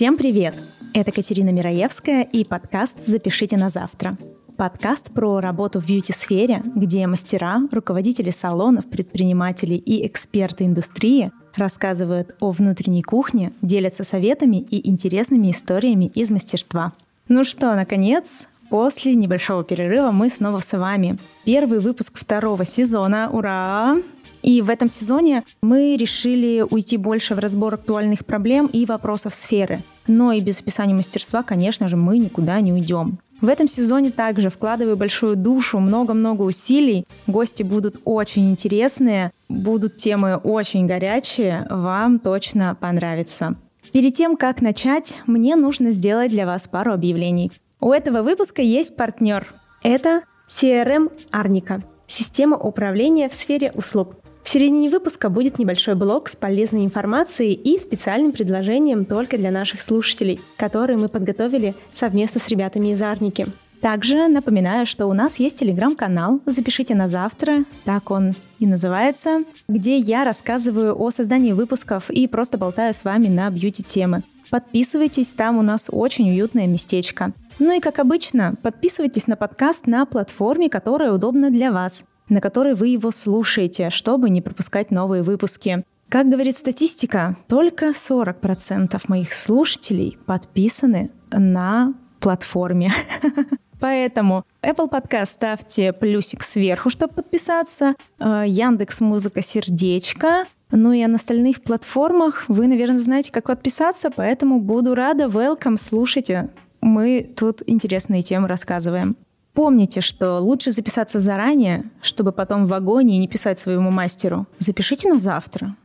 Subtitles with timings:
[0.00, 0.54] Всем привет!
[0.94, 4.16] Это Катерина Мираевская и подкаст «Запишите на завтра».
[4.56, 12.52] Подкаст про работу в бьюти-сфере, где мастера, руководители салонов, предприниматели и эксперты индустрии рассказывают о
[12.52, 16.92] внутренней кухне, делятся советами и интересными историями из мастерства.
[17.28, 21.18] Ну что, наконец, после небольшого перерыва мы снова с вами.
[21.44, 23.28] Первый выпуск второго сезона.
[23.30, 23.98] Ура!
[24.42, 29.80] И в этом сезоне мы решили уйти больше в разбор актуальных проблем и вопросов сферы.
[30.06, 33.18] Но и без описания мастерства, конечно же, мы никуда не уйдем.
[33.40, 37.06] В этом сезоне также вкладываю большую душу, много-много усилий.
[37.26, 43.56] Гости будут очень интересные, будут темы очень горячие, вам точно понравится.
[43.92, 47.50] Перед тем, как начать, мне нужно сделать для вас пару объявлений.
[47.80, 49.46] У этого выпуска есть партнер.
[49.82, 54.16] Это CRM Арника– система управления в сфере услуг.
[54.42, 59.80] В середине выпуска будет небольшой блок с полезной информацией и специальным предложением только для наших
[59.82, 63.46] слушателей, которые мы подготовили совместно с ребятами из Арники.
[63.80, 69.96] Также напоминаю, что у нас есть телеграм-канал «Запишите на завтра», так он и называется, где
[69.96, 74.22] я рассказываю о создании выпусков и просто болтаю с вами на бьюти-темы.
[74.50, 77.32] Подписывайтесь, там у нас очень уютное местечко.
[77.58, 82.74] Ну и как обычно, подписывайтесь на подкаст на платформе, которая удобна для вас на которой
[82.74, 85.84] вы его слушаете, чтобы не пропускать новые выпуски.
[86.08, 92.92] Как говорит статистика, только 40% моих слушателей подписаны на платформе.
[93.80, 97.94] Поэтому Apple Podcast ставьте плюсик сверху, чтобы подписаться.
[98.18, 100.46] Э, Яндекс Музыка сердечко.
[100.70, 105.24] Ну и на остальных платформах вы, наверное, знаете, как подписаться, поэтому буду рада.
[105.24, 106.50] Welcome, слушайте.
[106.80, 109.16] Мы тут интересные темы рассказываем.
[109.54, 114.46] Помните, что лучше записаться заранее, чтобы потом в вагоне не писать своему мастеру.
[114.58, 115.76] Запишите на завтра.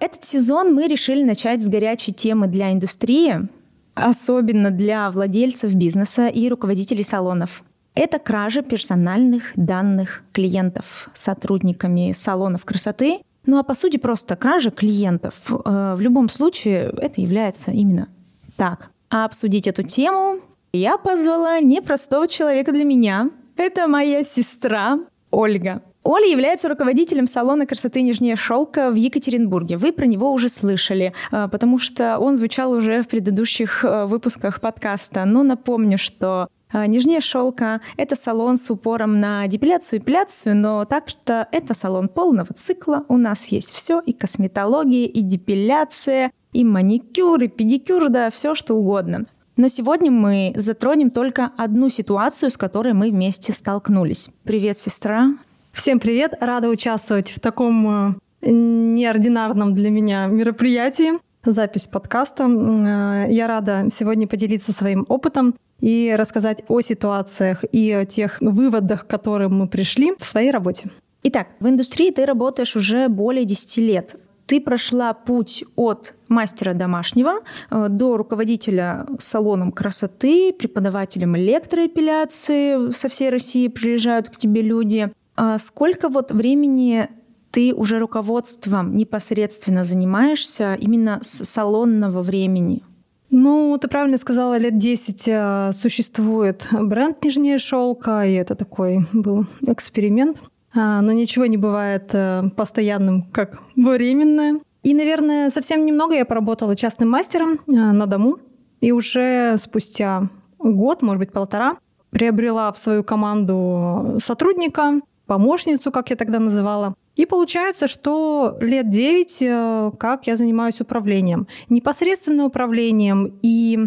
[0.00, 3.48] Этот сезон мы решили начать с горячей темы для индустрии,
[3.94, 7.62] особенно для владельцев бизнеса и руководителей салонов.
[7.94, 13.20] Это кража персональных данных клиентов сотрудниками салонов красоты.
[13.46, 15.40] Ну а по сути просто кража клиентов.
[15.48, 18.08] Э, в любом случае это является именно
[18.56, 20.40] так, а обсудить эту тему
[20.72, 23.30] я позвала непростого человека для меня.
[23.56, 24.98] Это моя сестра
[25.30, 25.82] Ольга.
[26.02, 29.76] Оля является руководителем салона красоты «Нижняя шелка» в Екатеринбурге.
[29.76, 34.60] Вы про него уже слышали, а, потому что он звучал уже в предыдущих а, выпусках
[34.60, 35.24] подкаста.
[35.24, 40.84] Но напомню, что а, Нижняя шелка— это салон с упором на депиляцию и эпиляцию, но
[40.84, 43.06] так-то это салон полного цикла.
[43.08, 48.74] У нас есть все и косметология, и депиляция, и маникюр, и педикюр, да, все что
[48.74, 49.24] угодно.
[49.56, 54.28] Но сегодня мы затронем только одну ситуацию, с которой мы вместе столкнулись.
[54.44, 55.30] Привет, сестра.
[55.72, 61.25] Всем привет, рада участвовать в таком э, неординарном для меня мероприятии.
[61.52, 62.44] Запись подкаста.
[62.44, 69.06] Э, я рада сегодня поделиться своим опытом и рассказать о ситуациях и о тех выводах,
[69.06, 70.90] к которым мы пришли в своей работе.
[71.22, 74.16] Итак, в индустрии ты работаешь уже более 10 лет.
[74.46, 77.34] Ты прошла путь от мастера домашнего
[77.70, 82.90] э, до руководителя салоном красоты, преподавателем электроэпиляции.
[82.90, 85.12] Со всей России приезжают к тебе люди.
[85.36, 87.08] А сколько вот времени
[87.56, 92.82] ты уже руководством непосредственно занимаешься именно с салонного времени?
[93.30, 99.46] Ну, ты правильно сказала, лет 10 э, существует бренд «Нижняя шелка», и это такой был
[99.66, 100.36] эксперимент.
[100.74, 104.60] А, но ничего не бывает э, постоянным, как временное.
[104.82, 108.36] И, наверное, совсем немного я поработала частным мастером э, на дому.
[108.82, 110.28] И уже спустя
[110.58, 111.78] год, может быть, полтора,
[112.10, 116.94] приобрела в свою команду сотрудника, помощницу, как я тогда называла.
[117.16, 121.46] И получается, что лет 9, э, как я занимаюсь управлением.
[121.70, 123.78] Непосредственно управлением и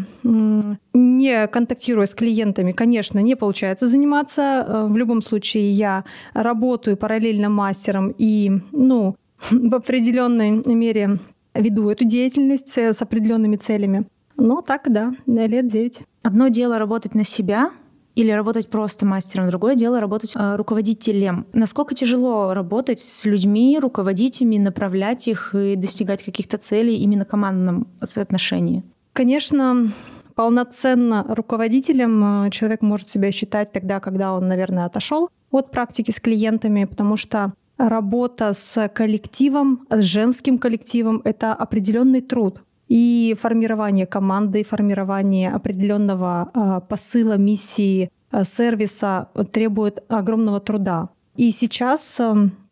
[0.94, 4.66] не контактируя с клиентами, конечно, не получается заниматься.
[4.68, 9.16] Э, в любом случае я работаю параллельно мастером и, ну,
[9.52, 11.20] в определенной мере
[11.54, 14.06] веду эту деятельность э, с определенными целями.
[14.38, 16.02] Но так, да, лет 9.
[16.24, 17.72] Одно дело работать на себя,
[18.20, 21.46] или работать просто мастером, другое дело работать э, руководителем.
[21.54, 27.30] Насколько тяжело работать с людьми, руководить ими, направлять их и достигать каких-то целей именно в
[27.30, 28.84] командном соотношении?
[29.14, 29.90] Конечно,
[30.36, 36.20] полноценно руководителем э, человек может себя считать тогда, когда он, наверное, отошел от практики с
[36.20, 44.64] клиентами, потому что работа с коллективом, с женским коллективом— это определенный труд и формирование команды,
[44.64, 51.10] формирование определенного а, посыла, миссии, а, сервиса требует огромного труда.
[51.38, 52.20] И сейчас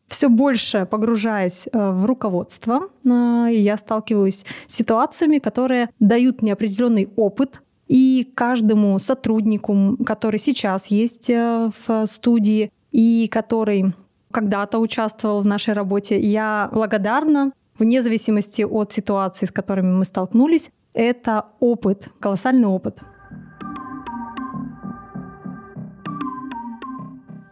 [0.08, 7.10] все больше погружаясь э, в руководство, э, я сталкиваюсь с ситуациями, которые дают мне определенный
[7.16, 13.94] опыт, и каждому сотруднику, который сейчас есть э, в студии и который
[14.31, 20.70] когда-то участвовал в нашей работе, я благодарна вне зависимости от ситуации, с которыми мы столкнулись.
[20.94, 23.00] Это опыт, колоссальный опыт.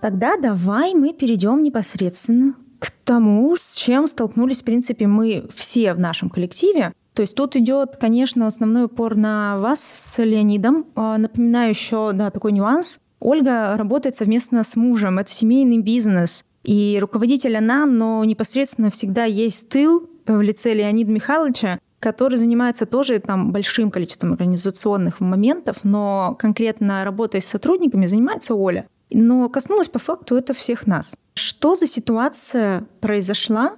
[0.01, 5.99] Тогда давай мы перейдем непосредственно к тому, с чем столкнулись, в принципе, мы все в
[5.99, 6.93] нашем коллективе.
[7.13, 10.85] То есть тут идет, конечно, основной упор на вас с Леонидом.
[10.95, 12.99] А, напоминаю еще да, такой нюанс.
[13.19, 15.17] Ольга работает совместно с мужем.
[15.17, 16.43] Это семейный бизнес.
[16.63, 23.19] И руководитель она, но непосредственно всегда есть тыл в лице Леонида Михайловича, который занимается тоже
[23.19, 28.87] там большим количеством организационных моментов, но конкретно работой с сотрудниками занимается Оля.
[29.11, 31.15] Но коснулось по факту это всех нас.
[31.35, 33.75] Что за ситуация произошла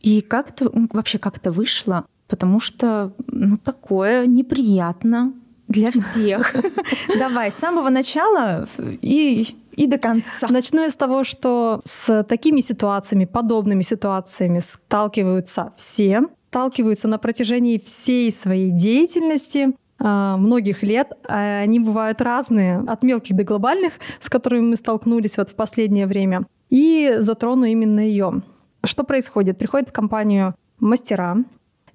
[0.00, 2.04] и как это вообще как это вышло?
[2.28, 5.32] Потому что ну такое неприятно
[5.68, 6.54] для всех.
[7.18, 8.68] Давай, с самого начала
[9.00, 10.46] и и до конца.
[10.48, 17.78] Начну я с того, что с такими ситуациями, подобными ситуациями сталкиваются все, сталкиваются на протяжении
[17.78, 19.74] всей своей деятельности.
[19.98, 21.12] А, многих лет.
[21.28, 26.06] А они бывают разные, от мелких до глобальных, с которыми мы столкнулись вот в последнее
[26.06, 26.46] время.
[26.68, 28.42] И затрону именно ее.
[28.84, 29.56] Что происходит?
[29.56, 31.36] Приходит в компанию мастера,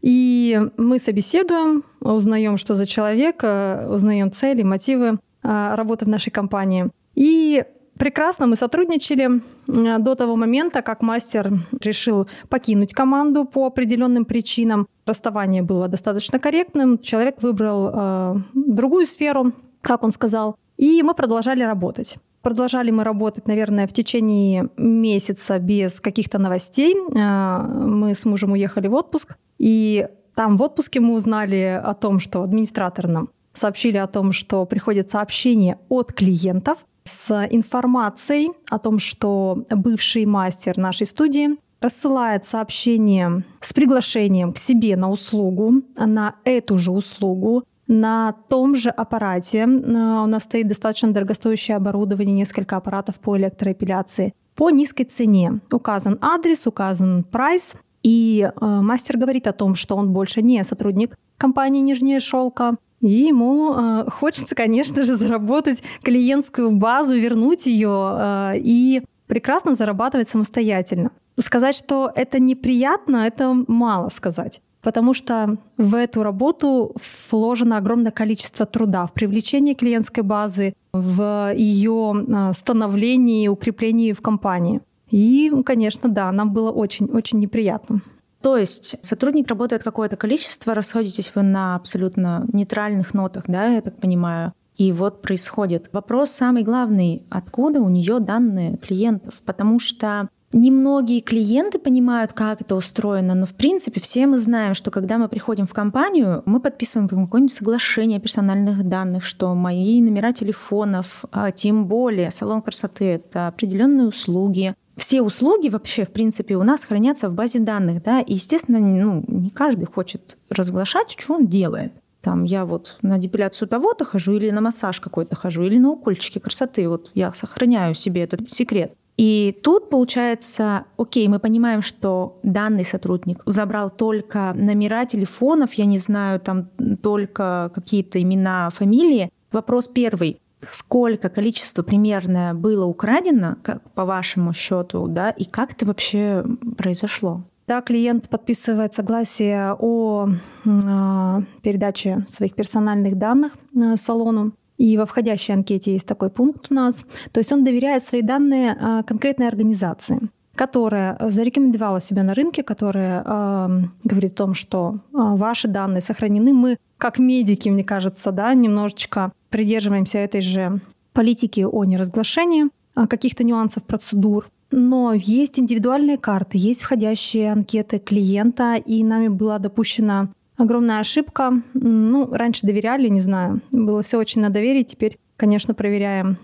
[0.02, 6.32] и мы собеседуем, узнаем, что за человек, э, узнаем цели, мотивы э, работы в нашей
[6.32, 6.90] компании.
[7.16, 7.64] И
[7.98, 11.52] прекрасно мы сотрудничали э, до того момента, как мастер
[11.82, 14.88] решил покинуть команду по определенным причинам.
[15.06, 21.64] Расставание было достаточно корректным, человек выбрал э, другую сферу, как он сказал, и мы продолжали
[21.64, 22.18] работать.
[22.42, 26.96] Продолжали мы работать, наверное, в течение месяца без каких-то новостей.
[26.96, 32.20] Э, мы с мужем уехали в отпуск, и там в отпуске мы узнали о том,
[32.20, 36.78] что администратор нам сообщили о том, что приходят сообщения от клиентов,
[37.10, 44.96] с информацией о том, что бывший мастер нашей студии рассылает сообщение с приглашением к себе
[44.96, 49.66] на услугу, на эту же услугу, на том же аппарате.
[49.66, 55.62] У нас стоит достаточно дорогостоящее оборудование, несколько аппаратов по электроэпиляции по низкой цене.
[55.72, 61.18] Указан адрес, указан прайс, и э, мастер говорит о том, что он больше не сотрудник
[61.38, 68.54] компании «Нижняя шелка», и ему э, хочется, конечно же, заработать клиентскую базу, вернуть ее э,
[68.58, 71.12] и прекрасно зарабатывать самостоятельно.
[71.40, 74.62] Сказать, что это неприятно, это мало сказать.
[74.82, 76.96] Потому что в эту работу
[77.32, 84.22] вложено огромное количество труда в привлечении клиентской базы, в ее э, становлении и укреплении в
[84.22, 84.82] компании.
[85.10, 88.02] И, конечно, да, нам было очень-очень неприятно.
[88.42, 93.98] То есть сотрудник работает какое-то количество, расходитесь вы на абсолютно нейтральных нотах, да, я так
[93.98, 94.54] понимаю.
[94.78, 95.90] И вот происходит.
[95.92, 99.36] Вопрос самый главный, откуда у нее данные клиентов?
[99.46, 104.90] Потому что Немногие клиенты понимают, как это устроено, но в принципе все мы знаем, что
[104.90, 110.34] когда мы приходим в компанию, мы подписываем какое-нибудь соглашение о персональных данных, что мои номера
[110.34, 116.64] телефонов, а тем более салон красоты— это определенные услуги, все услуги вообще, в принципе, у
[116.64, 121.48] нас хранятся в базе данных, да, и, естественно, ну, не каждый хочет разглашать, что он
[121.48, 121.94] делает.
[122.22, 126.40] Там я вот на депиляцию того-то хожу, или на массаж какой-то хожу, или на укольчики
[126.40, 126.88] красоты.
[126.90, 128.94] Вот я сохраняю себе этот секрет.
[129.18, 135.98] И тут получается, окей, мы понимаем, что данный сотрудник забрал только номера телефонов, я не
[135.98, 136.70] знаю, там
[137.02, 139.30] только какие-то имена, фамилии.
[139.52, 145.86] Вопрос первый сколько количество примерно было украдено, как по вашему счету, да, и как это
[145.86, 146.44] вообще
[146.78, 147.44] произошло?
[147.68, 154.54] Да, клиент подписывает согласие о э, передаче своих персональных данных э, салону.
[154.78, 157.06] И во входящей анкете есть такой пункт у нас.
[157.32, 163.24] То есть он доверяет свои данные э, конкретной организации которая зарекомендовала себя на рынке, которая
[163.26, 166.52] э, говорит о том, что э, ваши данные сохранены.
[166.52, 170.82] Мы, как медики, мне кажется, да, немножечко придерживаемся этой же
[171.14, 174.50] политики о неразглашении а, каких-то нюансов процедур.
[174.70, 181.54] Но есть индивидуальные карты, есть входящие анкеты клиента, и нами была допущена огромная ошибка.
[181.74, 186.36] Ну, раньше доверяли, не знаю, было все очень на доверие, теперь, конечно, проверяем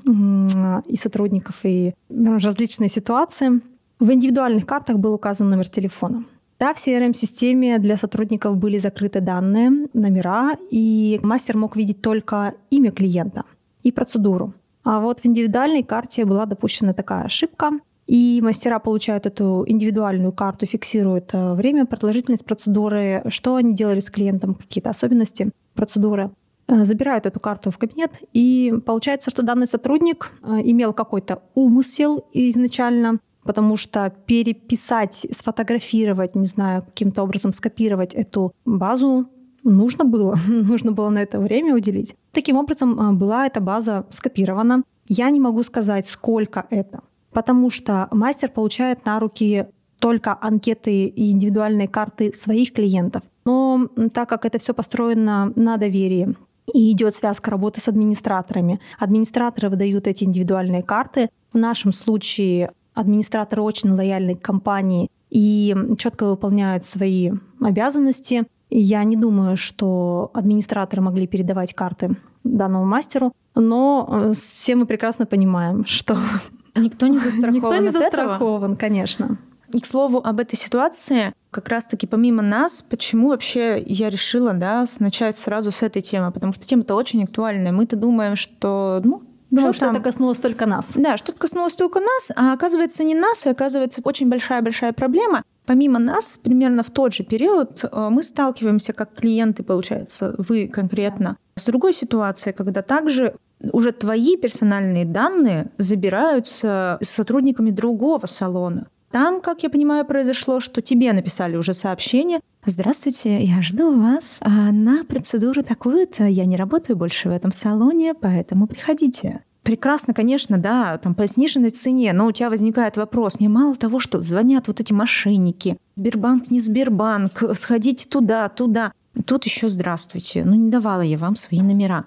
[0.88, 3.60] и сотрудников, и различные ситуации.
[4.00, 6.26] В индивидуальных картах был указан номер телефона.
[6.60, 12.92] Да, в CRM-системе для сотрудников были закрыты данные, номера, и мастер мог видеть только имя
[12.92, 13.44] клиента
[13.84, 14.54] и процедуру.
[14.84, 17.72] А вот в индивидуальной карте была допущена такая ошибка.
[18.08, 24.12] И мастера получают эту индивидуальную карту, фиксируют э, время, продолжительность процедуры, что они делали с
[24.12, 26.30] клиентом, какие-то особенности процедуры.
[26.68, 32.28] Э, забирают эту карту в кабинет, и получается, что данный сотрудник э, имел какой-то умысел
[32.32, 39.30] изначально, потому что переписать, сфотографировать, не знаю, каким-то образом скопировать эту базу
[39.64, 42.16] нужно было, нужно было на это время уделить.
[42.34, 44.84] Таким образом, была эта база скопирована.
[45.08, 47.02] Я не могу сказать, сколько это
[47.36, 49.68] потому что мастер получает на руки
[50.00, 53.24] только анкеты и индивидуальные карты своих клиентов.
[53.46, 56.36] Но так как это все построено на доверии,
[56.74, 58.80] и идет связка работы с администраторами.
[58.98, 61.30] Администраторы выдают эти индивидуальные карты.
[61.54, 68.46] В нашем случае администраторы очень лояльны к компании и четко выполняют свои обязанности.
[68.70, 75.26] Я не думаю, что администраторы могли передавать карты данному мастеру, но э, все мы прекрасно
[75.26, 76.18] понимаем, что
[76.76, 77.54] Никто не застрахован.
[77.54, 78.76] Никто не застрахован, этого.
[78.76, 79.38] конечно.
[79.74, 84.86] И, к слову, об этой ситуации, как раз-таки помимо нас, почему вообще я решила да,
[85.00, 86.32] начать сразу с этой темы?
[86.32, 87.72] Потому что тема-то очень актуальная.
[87.72, 90.94] Мы-то думаем, что ну, Думаю, что, что это коснулось только нас.
[90.96, 95.44] Да, что-то коснулось только нас, а оказывается не нас, и оказывается очень большая-большая проблема.
[95.66, 101.38] Помимо нас, примерно в тот же период э, мы сталкиваемся как клиенты, получается, вы конкретно,
[101.56, 103.36] с другой ситуацией, когда также
[103.72, 108.88] уже твои персональные данные забираются сотрудниками другого салона.
[109.12, 112.42] Там, как я понимаю, произошло, что тебе написали уже сообщение.
[112.68, 116.26] Здравствуйте, я жду вас а на процедуру такую-то.
[116.26, 119.44] Я не работаю больше в этом салоне, поэтому приходите.
[119.62, 123.40] Прекрасно, конечно, да, там по сниженной цене, но у тебя возникает вопрос.
[123.40, 128.92] Мне мало того, что звонят вот эти мошенники, Сбербанк, не Сбербанк, сходите туда, туда.
[129.26, 130.44] Тут еще здравствуйте.
[130.44, 132.06] Ну, не давала я вам свои номера.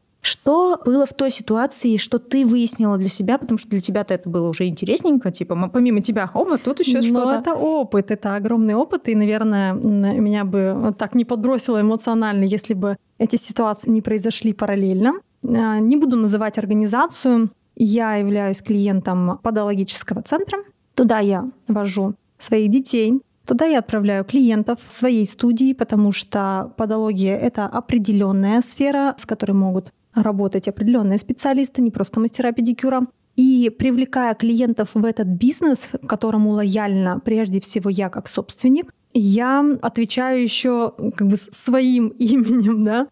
[0.48, 4.30] Что было в той ситуации, что ты выяснила для себя, потому что для тебя-то это
[4.30, 7.24] было уже интересненько, типа, помимо тебя, о, вот тут еще что-то.
[7.24, 12.72] Ну, это опыт, это огромный опыт, и, наверное, меня бы так не подбросило эмоционально, если
[12.72, 15.20] бы эти ситуации не произошли параллельно.
[15.44, 17.50] А, не буду называть организацию.
[17.76, 20.60] Я являюсь клиентом подологического центра.
[20.94, 23.20] Туда я вожу своих детей.
[23.44, 29.92] Туда я отправляю клиентов своей студии, потому что подология— это определенная сфера, с которой могут
[30.22, 33.06] работать определенные специалисты, не просто мастера педикюра.
[33.37, 40.42] И привлекая клиентов в этот бизнес, которому лояльно прежде всего я как собственник, я отвечаю
[40.42, 43.06] еще как бы своим именем, да.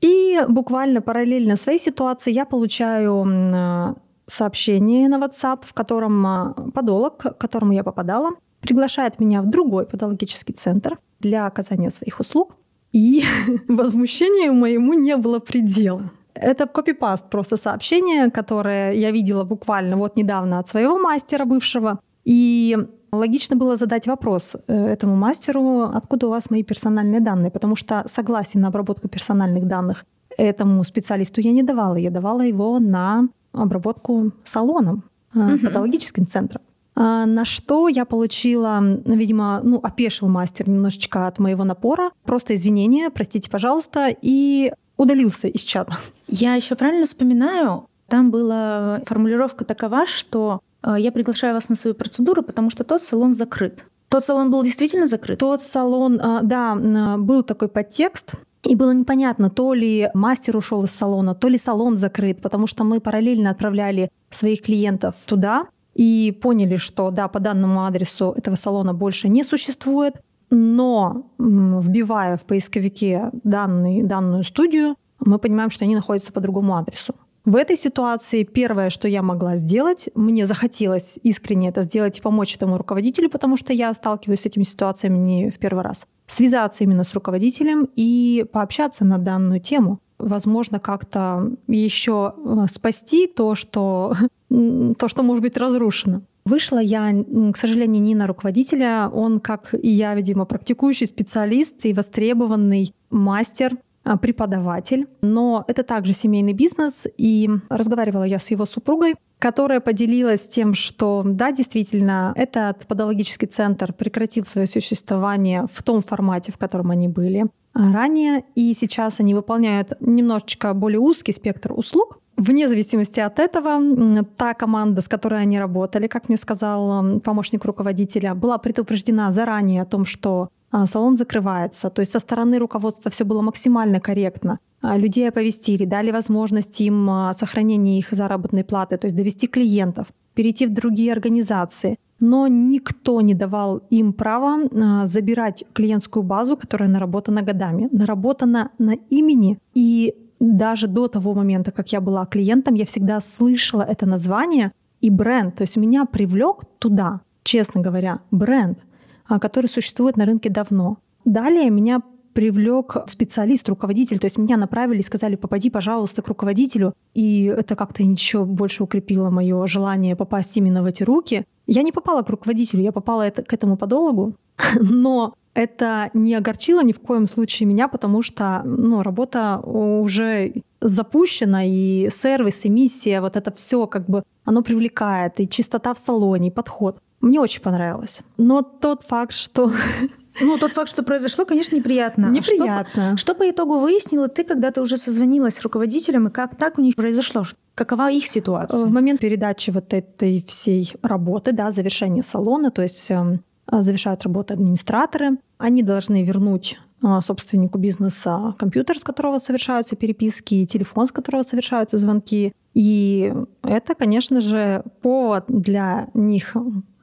[0.00, 3.96] И буквально параллельно своей ситуации я получаю
[4.26, 9.86] сообщение на WhatsApp, в котором а, подолог, к которому я попадала, приглашает меня в другой
[9.86, 12.56] патологический центр для оказания своих услуг.
[12.92, 13.24] И
[13.68, 16.10] возмущению моему не было предела.
[16.40, 21.98] Это копипаст просто сообщение, которое я видела буквально вот недавно от своего мастера бывшего.
[22.24, 22.76] И
[23.12, 28.04] логично было задать вопрос э, этому мастеру, откуда у вас мои персональные данные, потому что
[28.06, 30.04] согласие на обработку персональных данных
[30.36, 31.96] этому специалисту я не давала.
[31.96, 35.58] Я давала его на обработку салоном, угу.
[35.58, 36.62] патологическим центром.
[36.94, 42.10] А на что я получила, видимо, ну, опешил мастер немножечко от моего напора.
[42.24, 45.98] Просто извинения, простите, пожалуйста, и удалился из чата.
[46.28, 51.94] Я еще правильно вспоминаю, там была формулировка такова, что э, я приглашаю вас на свою
[51.94, 53.84] процедуру, потому что тот салон закрыт.
[54.08, 55.38] Тот салон был действительно закрыт?
[55.38, 56.76] Тот салон, э, да,
[57.18, 58.32] был такой подтекст.
[58.64, 62.82] И было непонятно, то ли мастер ушел из салона, то ли салон закрыт, потому что
[62.82, 68.92] мы параллельно отправляли своих клиентов туда и поняли, что да, по данному адресу этого салона
[68.92, 70.16] больше не существует
[70.50, 77.14] но вбивая в поисковике данный, данную студию, мы понимаем, что они находятся по другому адресу.
[77.46, 82.56] В этой ситуации первое, что я могла сделать, мне захотелось искренне это сделать и помочь
[82.56, 86.08] этому руководителю, потому что я сталкиваюсь с этими ситуациями не в первый раз.
[86.26, 90.00] Связаться именно с руководителем и пообщаться на данную тему.
[90.18, 94.14] Возможно, как-то еще э, спасти то, что,
[94.48, 96.22] то, что может быть разрушено.
[96.46, 97.12] Вышла я,
[97.52, 99.08] к сожалению, не на руководителя.
[99.12, 103.76] Он, как и я, видимо, практикующий специалист и востребованный мастер,
[104.20, 105.06] преподаватель.
[105.20, 107.06] Но это также семейный бизнес.
[107.18, 113.92] И разговаривала я с его супругой, которая поделилась тем, что да, действительно, этот подологический центр
[113.92, 119.92] прекратил свое существование в том формате, в котором они были ранее, и сейчас они выполняют
[120.00, 126.06] немножечко более узкий спектр услуг, Вне зависимости от этого, та команда, с которой они работали,
[126.06, 130.48] как мне сказал помощник руководителя, была предупреждена заранее о том, что а,
[130.86, 131.90] салон закрывается.
[131.90, 134.58] То есть со стороны руководства все было максимально корректно.
[134.82, 140.06] А, людей оповестили, дали возможность им а, сохранения их заработной платы, то есть довести клиентов,
[140.34, 141.96] перейти в другие организации.
[142.20, 148.94] но никто не давал им права а, забирать клиентскую базу, которая наработана годами, наработана на
[149.10, 149.58] имени.
[149.74, 155.10] И даже до того момента, как я была клиентом, я всегда слышала это название и
[155.10, 155.54] бренд.
[155.54, 158.85] То есть меня привлек туда, честно говоря, бренд, а,
[159.28, 160.98] который существует на рынке давно.
[161.24, 162.00] Далее меня
[162.36, 164.18] привлек специалист, руководитель.
[164.18, 166.92] То есть меня направили и сказали, попади, пожалуйста, к руководителю.
[167.14, 171.46] И это как-то еще больше укрепило мое желание попасть именно в эти руки.
[171.66, 174.34] Я не попала к руководителю, я попала это, к этому подологу,
[174.80, 180.52] но это не огорчило ни в коем случае меня, потому что ну, работа уже
[180.82, 185.98] запущена, и сервис, и миссия, вот это все как бы, оно привлекает, и чистота в
[185.98, 186.98] салоне, и подход.
[187.26, 188.20] Мне очень понравилось.
[188.38, 189.72] Но тот факт, что
[190.40, 192.26] Ну, тот факт, что произошло, конечно, неприятно.
[192.26, 193.12] Неприятно.
[193.12, 196.56] А что, что по итогу выяснила ты, когда ты уже созвонилась с руководителем, и как
[196.56, 197.44] так у них произошло?
[197.74, 198.84] Какова их ситуация?
[198.84, 203.38] В момент передачи вот этой всей работы, да, завершения салона, то есть э,
[203.70, 211.06] завершают работу администраторы, они должны вернуть э, собственнику бизнеса компьютер, с которого совершаются переписки, телефон,
[211.06, 212.52] с которого совершаются звонки.
[212.74, 216.54] И это, конечно же, повод для них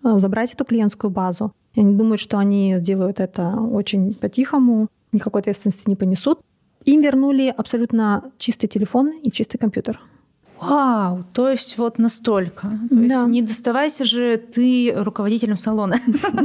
[0.04, 1.54] забрать эту клиентскую базу.
[1.76, 6.40] Я не думаю, что они сделают это очень по-тихому, никакой ответственности не понесут.
[6.86, 10.00] Им вернули абсолютно чистый телефон и чистый компьютер.
[10.60, 12.70] Вау, то есть вот настолько.
[12.90, 13.02] То да.
[13.02, 16.00] есть не доставайся же ты руководителем салона.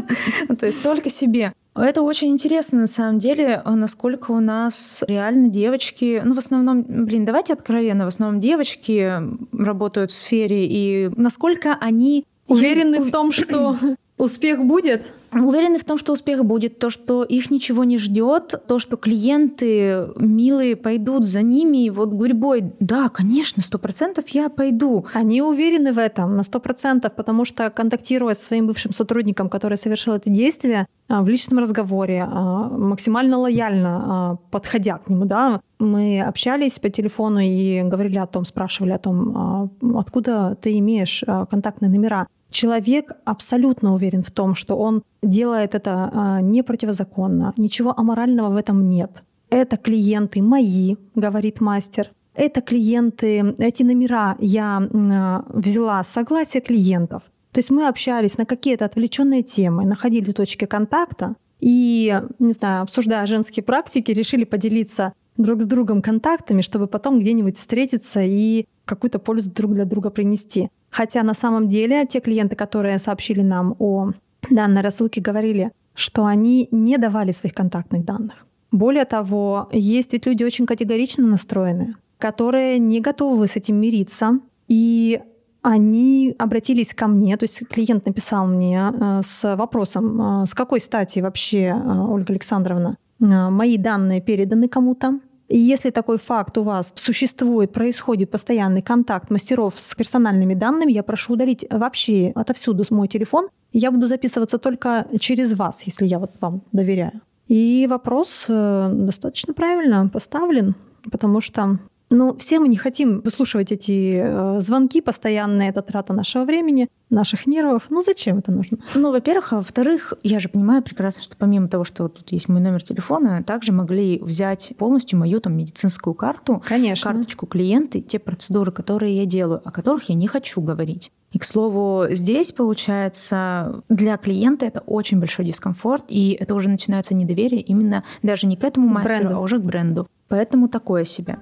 [0.58, 1.52] То есть только себе.
[1.76, 7.24] Это очень интересно, на самом деле, насколько у нас реально девочки, ну, в основном, блин,
[7.24, 9.22] давайте откровенно, в основном девочки
[9.56, 13.76] работают в сфере, и насколько они уверены в том, что
[14.18, 15.06] успех будет?
[15.30, 20.08] Уверены в том, что успех будет, то, что их ничего не ждет, то, что клиенты
[20.16, 25.04] милые пойдут за ними, вот гурьбой, да, конечно, сто процентов я пойду.
[25.12, 29.76] Они уверены в этом на сто процентов, потому что контактировать с своим бывшим сотрудником, который
[29.76, 35.60] совершил это действие, а, в личном разговоре, а, максимально лояльно а, подходя к нему, да,
[35.78, 41.88] мы общались по телефону и говорили о том, спрашивали о том, откуда ты имеешь контактные
[41.88, 42.26] номера.
[42.50, 48.56] Человек абсолютно уверен в том, что он делает это а, не противозаконно, ничего аморального в
[48.56, 49.22] этом нет.
[49.50, 52.10] Это клиенты мои, говорит мастер.
[52.34, 57.24] Это клиенты, эти номера я а, взяла с согласия клиентов.
[57.52, 63.26] То есть мы общались на какие-то отвлеченные темы, находили точки контакта и, не знаю, обсуждая
[63.26, 69.50] женские практики, решили поделиться друг с другом контактами, чтобы потом где-нибудь встретиться и какую-то пользу
[69.50, 70.70] друг для друга принести.
[70.90, 74.12] Хотя на самом деле те клиенты, которые сообщили нам о
[74.50, 78.46] данной рассылке, говорили, что они не давали своих контактных данных.
[78.70, 85.20] Более того, есть ведь люди очень категорично настроенные, которые не готовы с этим мириться, и
[85.62, 90.80] они обратились ко мне, то есть клиент написал мне э, с вопросом, э, с какой
[90.80, 95.18] стати вообще, э, Ольга Александровна, мои данные переданы кому-то,
[95.56, 101.34] если такой факт у вас существует, происходит постоянный контакт мастеров с персональными данными, я прошу
[101.34, 103.48] удалить вообще отовсюду мой телефон.
[103.72, 107.20] Я буду записываться только через вас, если я вот вам доверяю.
[107.48, 110.74] И вопрос э, достаточно правильно поставлен,
[111.10, 111.78] потому что
[112.10, 117.46] но все мы не хотим выслушивать эти э, звонки постоянные, это трата нашего времени, наших
[117.46, 117.86] нервов.
[117.90, 118.78] Ну зачем это нужно?
[118.94, 122.48] Ну, во-первых, а во-вторых, я же понимаю прекрасно, что помимо того, что вот тут есть
[122.48, 127.10] мой номер телефона, также могли взять полностью мою там медицинскую карту, Конечно.
[127.10, 131.10] карточку клиента, те процедуры, которые я делаю, о которых я не хочу говорить.
[131.32, 137.14] И, к слову, здесь, получается, для клиента это очень большой дискомфорт, и это уже начинается
[137.14, 139.36] недоверие именно даже не к этому мастеру, бренду.
[139.36, 140.08] а уже к бренду.
[140.28, 141.38] Поэтому такое себе.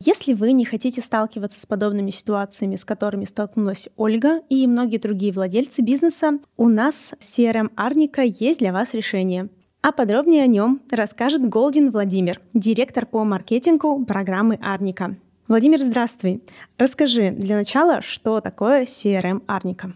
[0.00, 5.32] Если вы не хотите сталкиваться с подобными ситуациями, с которыми столкнулась Ольга и многие другие
[5.32, 9.48] владельцы бизнеса, у нас CRM Арника есть для вас решение.
[9.82, 15.16] А подробнее о нем расскажет Голдин Владимир, директор по маркетингу программы Арника.
[15.48, 16.44] Владимир, здравствуй.
[16.78, 19.94] Расскажи для начала, что такое CRM Арника.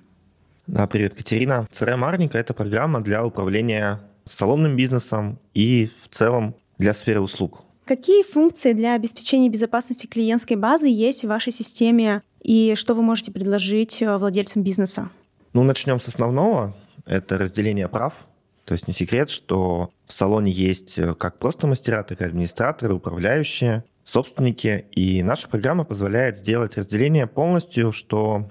[0.67, 1.69] Да, привет, Катерина.
[1.71, 7.63] CRM Арника– это программа для управления салонным бизнесом и в целом для сферы услуг.
[7.85, 13.33] Какие функции для обеспечения безопасности клиентской базы есть в вашей системе и что вы можете
[13.33, 15.11] предложить э, владельцам бизнеса?
[15.53, 16.77] Ну, начнем с основного.
[17.07, 18.29] Это разделение прав.
[18.65, 22.95] То есть не секрет, что в салоне есть э, как просто мастера, так и администраторы,
[22.95, 24.87] управляющие, собственники.
[24.93, 28.49] И наша программа позволяет сделать разделение полностью, что,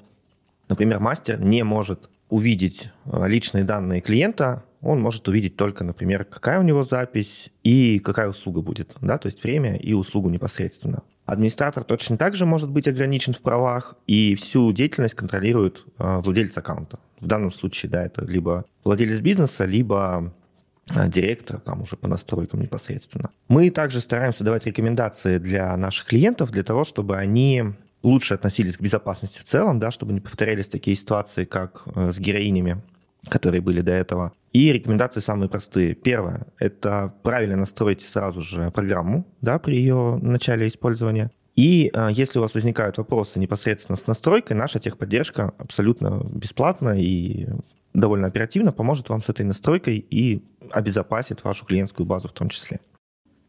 [0.68, 6.60] например, мастер не может увидеть э, личные данные клиента, он может увидеть только, например, какая
[6.60, 11.04] у него запись и какая услуга будет, да, то есть время и услугу непосредственно.
[11.26, 16.58] Администратор точно так же может быть ограничен в правах, и всю деятельность контролирует э, владелец
[16.58, 17.00] аккаунта.
[17.20, 20.34] В данном случае, да, это либо владелец бизнеса, либо
[20.96, 23.30] э, директор, там уже по настройкам непосредственно.
[23.50, 28.82] Мы также стараемся давать рекомендации для наших клиентов, для того, чтобы они лучше относились к
[28.82, 32.82] безопасности в целом, да, чтобы не повторялись такие ситуации, как э, с героинями,
[33.30, 34.34] которые были до этого.
[34.54, 35.96] И рекомендации самые простые.
[35.96, 41.32] Первое– это правильно настроить сразу же программу да, при ее начале использования.
[41.56, 47.48] И э, если у вас возникают вопросы непосредственно с настройкой, наша техподдержка абсолютно бесплатно и
[47.94, 52.80] довольно оперативно поможет вам с этой настройкой и обезопасит вашу клиентскую базу в том числе.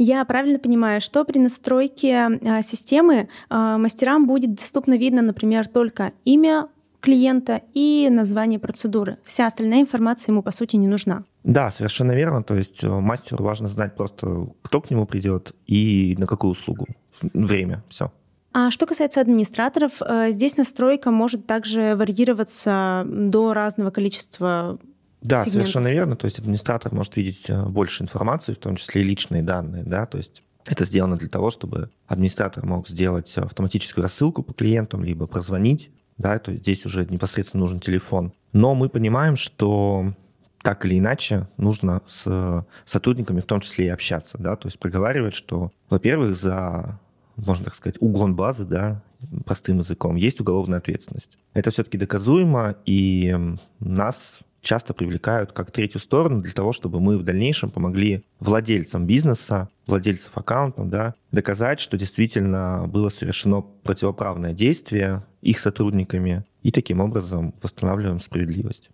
[0.05, 6.13] Я правильно понимаю, что при настройке а, системы а, мастерам будет доступно видно, например, только
[6.25, 6.67] имя
[6.99, 9.19] клиента и название процедуры.
[9.25, 11.23] Вся остальная информация ему, по сути, не нужна.
[11.45, 12.43] Да, совершенно верно.
[12.43, 16.89] То есть э, мастеру важно знать просто, кто к нему придет и на какую услугу.
[17.21, 18.11] Время, все.
[18.53, 24.79] А что касается администраторов, э, здесь настройка может также варьироваться до разного количества
[25.23, 25.53] да, сегментов.
[25.53, 26.17] совершенно верно.
[26.17, 30.07] То есть администратор может видеть э, больше информации, в том числе и личные данные, да,
[30.07, 35.27] то есть это сделано для того, чтобы администратор мог сделать автоматическую рассылку по клиентам, либо
[35.27, 38.33] прозвонить, да, то есть здесь уже непосредственно нужен телефон.
[38.53, 40.15] Но мы понимаем, что
[40.63, 45.35] так или иначе нужно с сотрудниками в том числе и общаться, да, то есть проговаривать,
[45.35, 47.01] что, во-первых, за,
[47.37, 49.03] можно так сказать, угон базы, да,
[49.45, 51.39] простым языком, есть уголовная ответственность.
[51.55, 53.37] Это все-таки доказуемо, и
[53.81, 59.69] нас часто привлекают как третью сторону для того, чтобы мы в дальнейшем помогли владельцам бизнеса,
[59.87, 67.55] владельцев аккаунтов, да, доказать, что действительно было совершено противоправное действие их сотрудниками, и таким образом
[67.61, 68.91] восстанавливаем справедливость.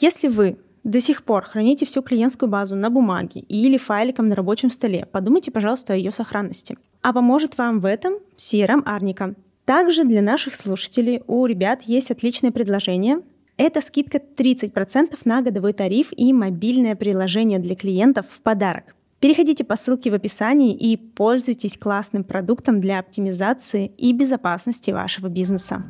[0.00, 4.70] Если вы до сих пор храните всю клиентскую базу на бумаге или файликом на рабочем
[4.70, 6.76] столе, подумайте, пожалуйста, о ее сохранности.
[7.02, 9.34] А поможет вам в этом CRM Арника.
[9.64, 13.20] Также для наших слушателей у ребят есть отличное предложение
[13.56, 18.94] это скидка 30% на годовой тариф и мобильное приложение для клиентов в подарок.
[19.20, 25.84] Переходите по ссылке в описании и пользуйтесь классным продуктом для оптимизации и безопасности вашего бизнеса.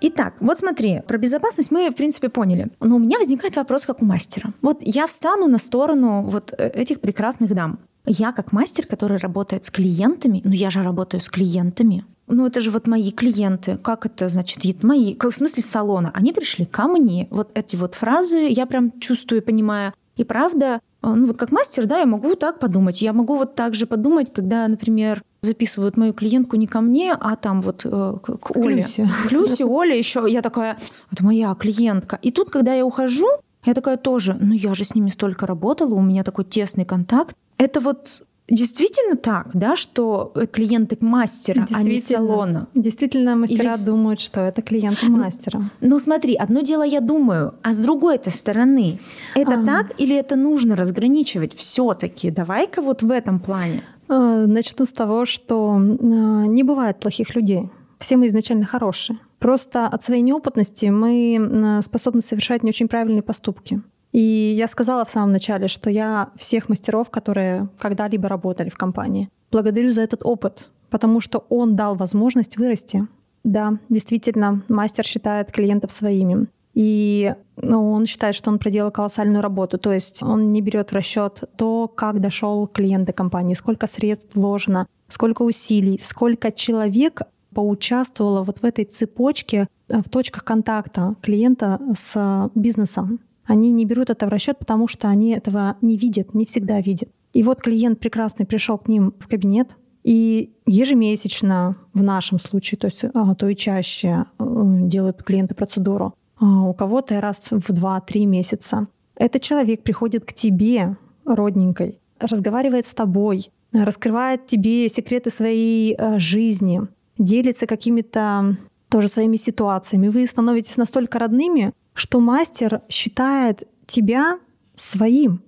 [0.00, 2.68] Итак, вот смотри, про безопасность мы, в принципе, поняли.
[2.80, 4.52] Но у меня возникает вопрос, как у мастера.
[4.62, 7.80] Вот я встану на сторону вот э, этих прекрасных дам.
[8.04, 12.60] Я как мастер, который работает с клиентами, ну я же работаю с клиентами, ну это
[12.60, 13.76] же вот мои клиенты.
[13.76, 14.82] Как это значит?
[14.82, 16.10] Мои, как в смысле салона?
[16.14, 17.28] Они пришли ко мне.
[17.30, 19.92] Вот эти вот фразы я прям чувствую, понимаю.
[20.16, 23.02] И правда, э, ну вот как мастер, да, я могу так подумать.
[23.02, 27.36] Я могу вот так же подумать, когда, например, записывают мою клиентку не ко мне, а
[27.36, 27.88] там вот э,
[28.22, 28.84] к, к Оле.
[28.84, 30.26] К Люсе, Оле еще.
[30.28, 30.78] Я такая,
[31.12, 32.18] это моя клиентка.
[32.22, 33.28] И тут, когда я ухожу,
[33.64, 37.34] я такая тоже, ну я же с ними столько работала, у меня такой тесный контакт.
[37.58, 42.68] Это вот Действительно так, да, что клиенты мастера, а не салона.
[42.74, 43.82] Действительно, мастера Или...
[43.82, 45.70] думают, что это клиенты мастера.
[45.80, 48.98] Ну смотри, одно дело я думаю, а с другой-то стороны,
[49.34, 49.64] это а...
[49.64, 52.30] так или это нужно разграничивать все-таки?
[52.30, 53.82] Давай-ка вот в этом плане.
[54.08, 57.68] А, начну с того, что а, не бывает плохих людей.
[57.98, 59.18] Все мы изначально хорошие.
[59.40, 63.82] Просто от своей неопытности мы способны совершать не очень правильные поступки.
[64.12, 69.28] И я сказала в самом начале, что я всех мастеров, которые когда-либо работали в компании,
[69.50, 73.06] благодарю за этот опыт, потому что он дал возможность вырасти.
[73.44, 76.48] Да, действительно, мастер считает клиентов своими.
[76.74, 79.78] И ну, он считает, что он проделал колоссальную работу.
[79.78, 84.34] То есть он не берет в расчет то, как дошел клиент до компании, сколько средств
[84.34, 87.22] вложено, сколько усилий, сколько человек
[87.54, 94.10] поучаствовало вот в этой цепочке э, в точках контакта клиента с бизнесом они не берут
[94.10, 97.08] это в расчет, потому что они этого не видят, не всегда видят.
[97.32, 102.86] И вот клиент прекрасный пришел к ним в кабинет, и ежемесячно в нашем случае, то
[102.86, 104.44] есть а, то и чаще э,
[104.82, 108.86] делают клиенты процедуру, а, у кого-то раз в 2-3 месяца.
[109.16, 116.82] Этот человек приходит к тебе, родненькой, разговаривает с тобой, раскрывает тебе секреты своей э, жизни,
[117.18, 118.56] делится какими-то
[118.88, 120.06] тоже своими ситуациями.
[120.06, 124.38] Вы становитесь настолько родными, что мастер считает тебя
[124.74, 125.42] своим,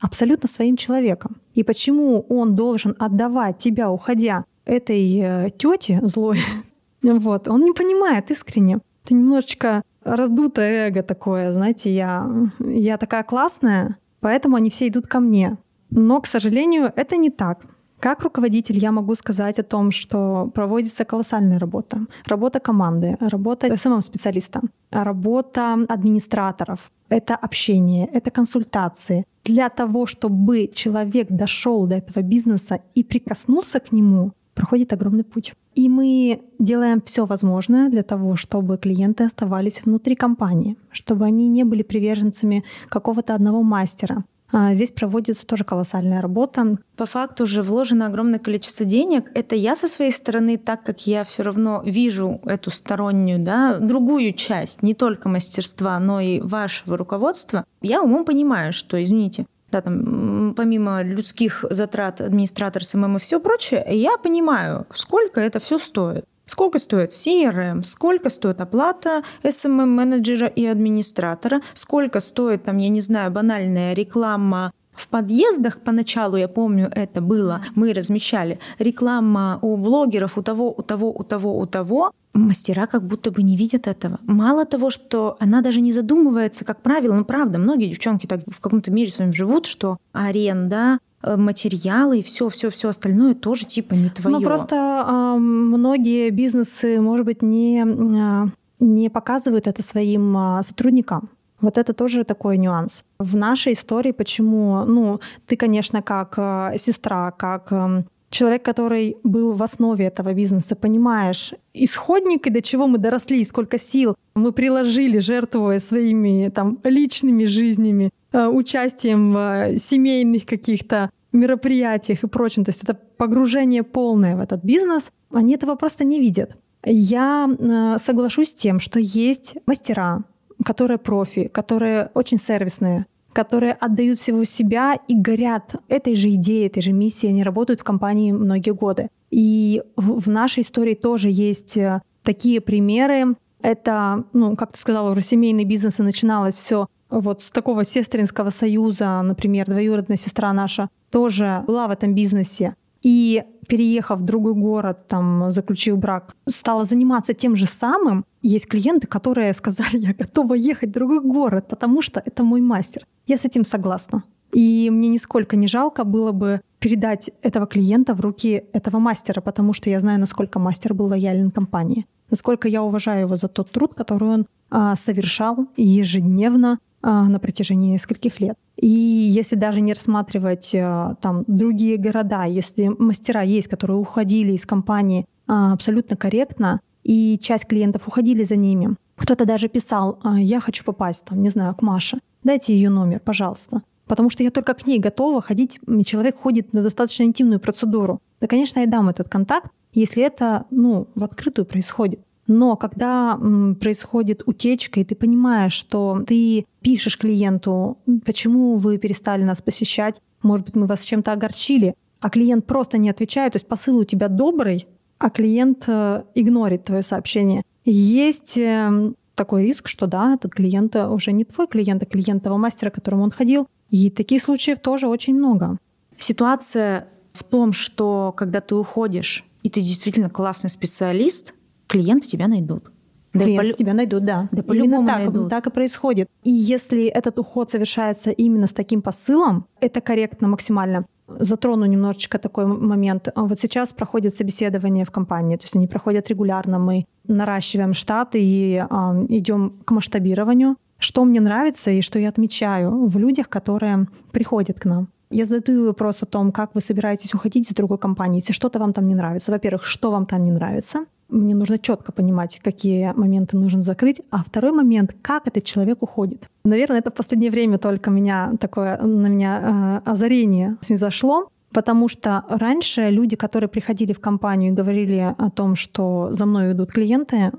[0.00, 1.40] абсолютно своим человеком.
[1.54, 6.40] И почему он должен отдавать тебя, уходя этой э, тете злой,
[7.02, 8.80] вот, он не понимает искренне.
[9.04, 15.20] Это немножечко раздутое эго такое, знаете, я, я такая классная, поэтому они все идут ко
[15.20, 15.56] мне.
[15.88, 17.64] Но, к сожалению, это не так.
[18.04, 22.00] Как руководитель я могу сказать о том, что проводится колоссальная работа.
[22.26, 26.90] Работа команды, работа SMM-специалиста, работа администраторов.
[27.08, 29.24] Это общение, это консультации.
[29.44, 35.54] Для того, чтобы человек дошел до этого бизнеса и прикоснулся к нему, проходит огромный путь.
[35.74, 41.64] И мы делаем все возможное для того, чтобы клиенты оставались внутри компании, чтобы они не
[41.64, 44.24] были приверженцами какого-то одного мастера,
[44.72, 46.78] здесь проводится тоже колоссальная работа.
[46.96, 49.30] По факту уже вложено огромное количество денег.
[49.34, 54.32] Это я со своей стороны, так как я все равно вижу эту стороннюю, да, другую
[54.32, 60.54] часть, не только мастерства, но и вашего руководства, я умом понимаю, что, извините, да, там,
[60.56, 66.24] помимо людских затрат администратор SMM и все прочее, я понимаю, сколько это все стоит.
[66.46, 73.30] Сколько стоит CRM, сколько стоит оплата SMM-менеджера и администратора, сколько стоит, там, я не знаю,
[73.30, 80.42] банальная реклама в подъездах поначалу, я помню, это было, мы размещали реклама у блогеров, у
[80.42, 82.12] того, у того, у того, у того.
[82.32, 84.18] Мастера как будто бы не видят этого.
[84.22, 88.60] Мало того, что она даже не задумывается, как правило, ну правда, многие девчонки так в
[88.60, 90.98] каком-то мире с вами живут, что аренда,
[91.36, 94.36] материалы и все, все, все остальное тоже типа не твое.
[94.36, 98.48] Ну просто э, многие бизнесы, может быть, не э,
[98.80, 101.30] не показывают это своим э, сотрудникам.
[101.60, 103.04] Вот это тоже такой нюанс.
[103.18, 109.54] В нашей истории, почему, ну, ты, конечно, как э, сестра, как э, человек, который был
[109.54, 114.52] в основе этого бизнеса, понимаешь исходник и до чего мы доросли, и сколько сил мы
[114.52, 122.64] приложили, жертвуя своими там личными жизнями, Э, участием в э, семейных каких-то мероприятиях и прочем.
[122.64, 125.10] То есть это погружение полное в этот бизнес.
[125.32, 126.56] Они этого просто не видят.
[126.84, 130.24] Я э, соглашусь с тем, что есть мастера,
[130.64, 136.82] которые профи, которые очень сервисные, которые отдают всего себя и горят этой же идеей, этой
[136.82, 137.32] же миссией.
[137.32, 139.08] Они работают в компании многие годы.
[139.30, 141.76] И в нашей истории тоже есть
[142.22, 143.34] такие примеры.
[143.60, 146.86] Это, ну, как ты сказала, уже семейный бизнес, и начиналось все
[147.20, 152.74] вот с такого сестринского союза, например, двоюродная сестра наша тоже была в этом бизнесе.
[153.02, 158.24] И переехав в другой город, там, заключив брак, стала заниматься тем же самым.
[158.42, 163.06] Есть клиенты, которые сказали, я готова ехать в другой город, потому что это мой мастер.
[163.26, 164.22] Я с этим согласна.
[164.52, 169.72] И мне нисколько не жалко было бы передать этого клиента в руки этого мастера, потому
[169.72, 173.94] что я знаю, насколько мастер был лоялен компании, насколько я уважаю его за тот труд,
[173.94, 178.56] который он а, совершал ежедневно на протяжении нескольких лет.
[178.76, 184.66] И если даже не рассматривать а, там другие города, если мастера есть, которые уходили из
[184.66, 190.84] компании а, абсолютно корректно, и часть клиентов уходили за ними, кто-то даже писал, я хочу
[190.84, 193.82] попасть, там, не знаю, к Маше, дайте ее номер, пожалуйста.
[194.06, 198.20] Потому что я только к ней готова ходить, человек ходит на достаточно интимную процедуру.
[198.40, 202.20] Да, конечно, я дам этот контакт, если это ну, в открытую происходит.
[202.46, 203.38] Но когда
[203.80, 210.66] происходит утечка, и ты понимаешь, что ты пишешь клиенту, почему вы перестали нас посещать, может
[210.66, 214.28] быть, мы вас чем-то огорчили, а клиент просто не отвечает, то есть посыл у тебя
[214.28, 214.86] добрый,
[215.18, 217.62] а клиент э, игнорит твое сообщение.
[217.84, 222.58] Есть эм, такой риск, что да, этот клиент уже не твой клиент, а клиент того
[222.58, 223.68] мастера, к которому он ходил.
[223.90, 225.78] И таких случаев тоже очень много.
[226.18, 231.54] Ситуация в том, что когда ты уходишь, и ты действительно классный специалист,
[231.86, 232.90] клиенты тебя найдут.
[233.34, 233.78] Да клиенты по...
[233.78, 234.48] тебя найдут, да.
[234.52, 235.48] Да по-любому так, найдут.
[235.48, 236.28] так и происходит.
[236.44, 241.06] И если этот уход совершается именно с таким посылом, это корректно максимально.
[241.26, 243.28] Затрону немножечко такой момент.
[243.34, 246.78] Вот сейчас проходит собеседование в компании, то есть они проходят регулярно.
[246.78, 250.76] Мы наращиваем штат и э, идем к масштабированию.
[250.98, 255.08] Что мне нравится и что я отмечаю в людях, которые приходят к нам.
[255.30, 258.92] Я задаю вопрос о том, как вы собираетесь уходить из другой компании, если что-то вам
[258.92, 259.50] там не нравится.
[259.50, 261.06] Во-первых, что вам там не нравится?
[261.34, 264.22] Мне нужно четко понимать, какие моменты нужно закрыть.
[264.30, 266.48] А второй момент, как этот человек уходит.
[266.64, 271.48] Наверное, это в последнее время только меня такое на меня э, озарение снизошло.
[271.72, 276.70] Потому что раньше люди, которые приходили в компанию и говорили о том, что за мной
[276.70, 277.50] идут клиенты,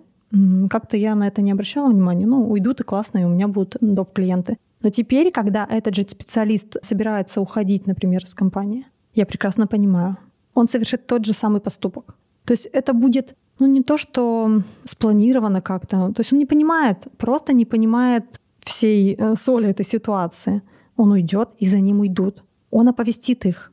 [0.70, 2.26] как-то я на это не обращала внимания.
[2.26, 4.14] Ну, уйдут и классно, и у меня будут доп.
[4.14, 4.58] клиенты.
[4.82, 8.86] Но теперь, когда этот же специалист собирается уходить, например, из компании,
[9.16, 10.18] я прекрасно понимаю,
[10.54, 12.16] он совершит тот же самый поступок.
[12.46, 16.12] То есть это будет ну, не то, что спланировано как-то.
[16.14, 20.62] То есть он не понимает, просто не понимает всей э, соли этой ситуации.
[20.98, 22.44] Он уйдет, и за ним уйдут.
[22.72, 23.72] Он оповестит их.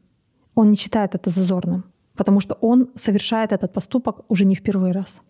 [0.55, 1.85] Он не считает это зазорным,
[2.17, 5.23] потому что он совершает этот поступок уже не в первый раз.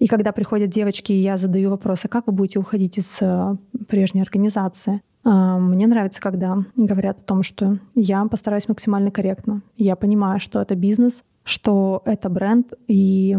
[0.00, 3.56] И когда приходят девочки, и я задаю вопросы, как вы будете уходить из э,
[3.88, 9.62] прежней организации, А, мне нравится, когда говорят о том, что я постараюсь максимально корректно.
[9.76, 13.36] Я понимаю, что это бизнес, что это бренд, и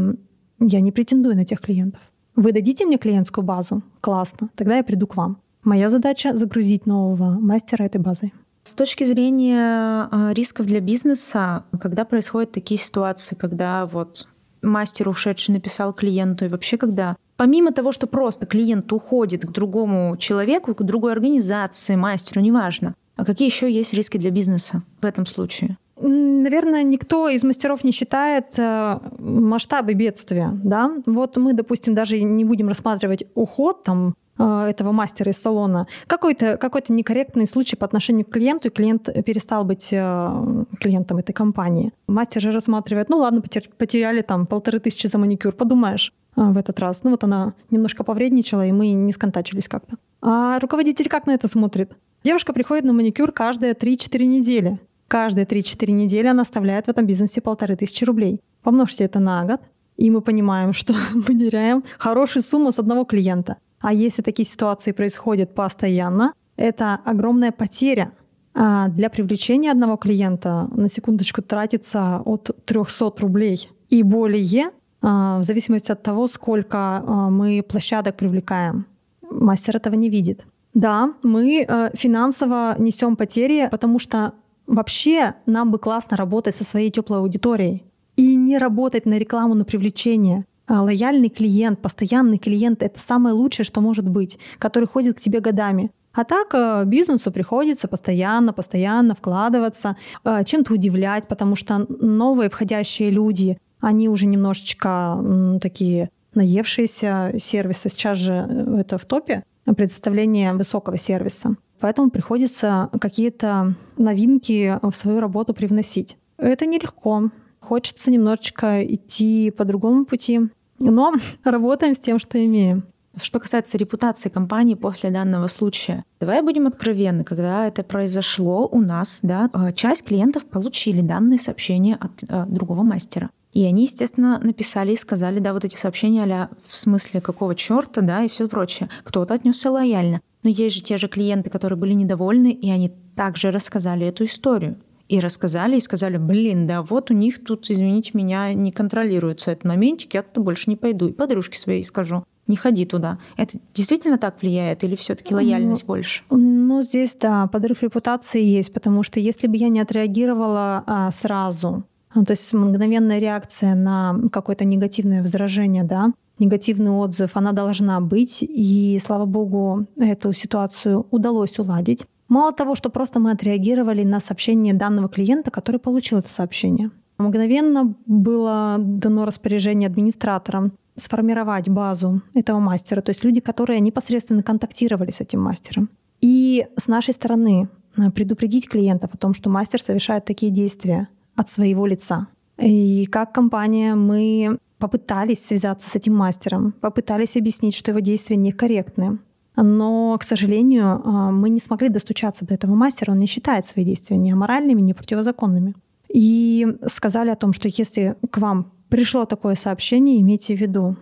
[0.60, 2.02] я не претендую на тех клиентов.
[2.36, 3.82] Вы дадите мне клиентскую базу?
[4.02, 4.50] Классно.
[4.56, 5.38] Тогда я приду к вам.
[5.64, 8.34] Моя задача— загрузить нового мастера этой базой.
[8.64, 14.28] С точки зрения а, рисков для бизнеса, когда происходят такие ситуации, когда вот
[14.62, 20.18] мастер ушедший написал клиенту, и вообще когда помимо того, что просто клиент уходит к другому
[20.18, 25.26] человеку, к другой организации, мастеру, неважно, а какие еще есть риски для бизнеса в этом
[25.26, 25.78] случае?
[25.98, 30.52] Наверное, никто из мастеров не считает э, масштабы бедствия.
[30.64, 30.92] Да?
[31.06, 35.88] Вот мы, допустим, даже не будем рассматривать уход там, э, этого мастера из салона.
[36.08, 41.32] Какой-то какой некорректный случай по отношению к клиенту, и клиент перестал быть э, клиентом этой
[41.32, 41.94] компании.
[42.08, 47.04] Мастер же рассматривает, ну ладно, потеряли там полторы тысячи за маникюр, подумаешь в этот раз.
[47.04, 49.96] Ну вот она немножко повредничала, и мы не сконтачились как-то.
[50.22, 51.94] А руководитель как на это смотрит?
[52.26, 54.80] Девушка приходит на маникюр каждые 3-4 недели.
[55.16, 58.42] Каждые 3-4 недели она оставляет в этом бизнесе полторы тысячи рублей.
[58.64, 59.62] Помножьте это на год,
[59.96, 63.56] и мы понимаем, что мы теряем хорошую сумму с одного клиента.
[63.80, 68.12] А если такие ситуации происходят постоянно, это огромная потеря.
[68.54, 75.44] А для привлечения одного клиента на секундочку тратится от 300 рублей и более, а, в
[75.44, 78.86] зависимости от того, сколько а, мы площадок привлекаем.
[79.32, 80.46] Мастер этого не видит.
[80.74, 84.34] Да, мы э, финансово несем потери, потому что
[84.68, 87.84] Вообще нам бы классно работать со своей теплой аудиторией
[88.16, 90.46] и не работать на рекламу, на привлечение.
[90.68, 95.40] А лояльный клиент, постоянный клиент— это самое лучшее, что может быть, который ходит к тебе
[95.40, 95.92] годами.
[96.14, 103.12] А так э, бизнесу приходится постоянно, постоянно вкладываться, э, чем-то удивлять, потому что новые входящие
[103.12, 105.22] люди, они уже немножечко
[105.62, 107.90] такие наевшиеся сервисы.
[107.90, 109.44] Сейчас же э, это в топе
[109.76, 111.56] представление высокого сервиса.
[111.86, 116.18] Поэтому приходится какие-то новинки в свою работу привносить.
[116.40, 117.30] Это нелегко.
[117.60, 122.86] Хочется немножечко идти по другому пути, но работаем с тем, что имеем.
[123.22, 129.20] Что касается репутации компании после данного случая, давай будем откровенны, когда это произошло у нас,
[129.22, 133.30] да, э, часть клиентов получили данные сообщения от э, другого мастера.
[133.54, 138.02] И они, естественно, написали и сказали, да, вот эти сообщения а в смысле какого черта,
[138.02, 138.90] да, и все прочее.
[139.04, 140.20] Кто-то отнесся лояльно.
[140.46, 144.78] Но есть же те же клиенты, которые были недовольны, и они также рассказали эту историю.
[145.10, 149.66] И рассказали, и сказали, блин, да вот у них тут, извините меня, не контролируется этот
[149.66, 151.08] моментик, я туда больше не пойду.
[151.08, 153.18] И подружке своей скажу, не ходи туда.
[153.38, 156.24] Это действительно так влияет или все таки лояльность ну, больше?
[156.30, 161.86] Ну, здесь, да, подрыв репутации есть, потому что если бы я не отреагировала а, сразу,
[162.14, 168.40] ну, то есть мгновенная реакция на какое-то негативное возражение, да, негативный отзыв, она должна быть.
[168.42, 172.06] И, слава богу, эту ситуацию удалось уладить.
[172.28, 176.92] Мало того, что просто мы отреагировали на сообщение данного клиента, который получил это сообщение.
[177.18, 185.12] Мгновенно было дано распоряжение администраторам сформировать базу этого мастера, то есть люди, которые непосредственно контактировали
[185.12, 185.90] с этим мастером.
[186.22, 191.50] И с нашей стороны э, предупредить клиентов о том, что мастер совершает такие действия от
[191.50, 192.28] своего лица.
[192.58, 199.20] И как компания мы попытались связаться с этим мастером, попытались объяснить, что его действия некорректны.
[199.56, 203.12] Но, к сожалению, а, мы не смогли достучаться до этого мастера.
[203.12, 205.76] Он не считает свои действия ни аморальными, ни противозаконными.
[206.14, 210.96] И сказали о том, что если к вам пришло такое сообщение, имейте в виду.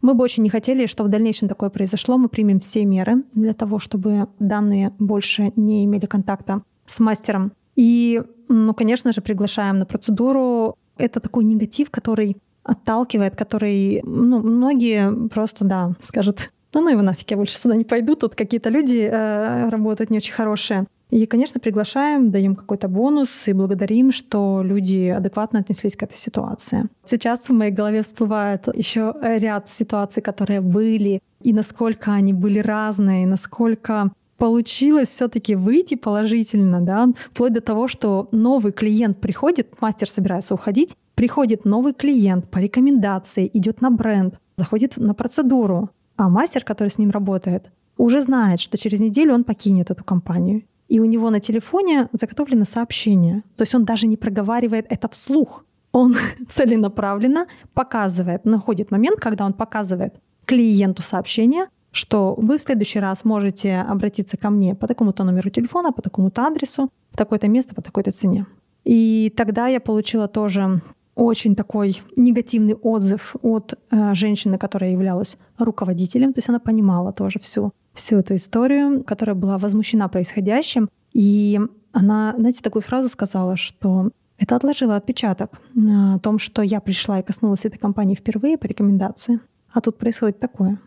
[0.00, 2.16] Мы бы очень не хотели, что в дальнейшем такое произошло.
[2.18, 7.52] Мы примем все меры для того, чтобы данные больше не имели контакта с мастером.
[7.74, 10.76] И, ну, конечно же, приглашаем на процедуру.
[10.96, 12.36] Это такой негатив, который
[12.68, 17.84] отталкивает, который, ну, многие просто, да, скажут, да ну его нафиг, я больше сюда не
[17.84, 20.86] пойду, тут какие-то люди э, работают не очень хорошие.
[21.10, 26.84] И, конечно, приглашаем, даем какой-то бонус и благодарим, что люди адекватно отнеслись к этой ситуации.
[27.06, 33.26] Сейчас в моей голове всплывает еще ряд ситуаций, которые были, и насколько они были разные,
[33.26, 40.54] насколько получилось все-таки выйти положительно, да, вплоть до того, что новый клиент приходит, мастер собирается
[40.54, 46.90] уходить, Приходит новый клиент по рекомендации, идет на бренд, заходит на процедуру, а мастер, который
[46.90, 50.62] с ним работает, уже знает, что через неделю он покинет эту компанию.
[50.86, 53.42] И у него на телефоне заготовлено сообщение.
[53.56, 55.64] То есть он даже не проговаривает это вслух.
[55.90, 56.14] Он
[56.48, 60.14] целенаправленно показывает, находит момент, когда он показывает
[60.44, 65.90] клиенту сообщение, что вы в следующий раз можете обратиться ко мне по такому-то номеру телефона,
[65.90, 68.46] по такому-то адресу, в такое-то место, по такой-то цене.
[68.84, 70.80] И тогда я получила тоже
[71.18, 77.40] очень такой негативный отзыв от э, женщины, которая являлась руководителем, то есть она понимала тоже
[77.40, 80.88] всю всю эту историю, которая была возмущена происходящим.
[81.12, 81.60] И
[81.92, 87.24] она, знаете, такую фразу сказала, что это отложило отпечаток о том, что я пришла и
[87.24, 89.40] коснулась этой компании впервые по рекомендации,
[89.72, 90.78] а тут происходит такое.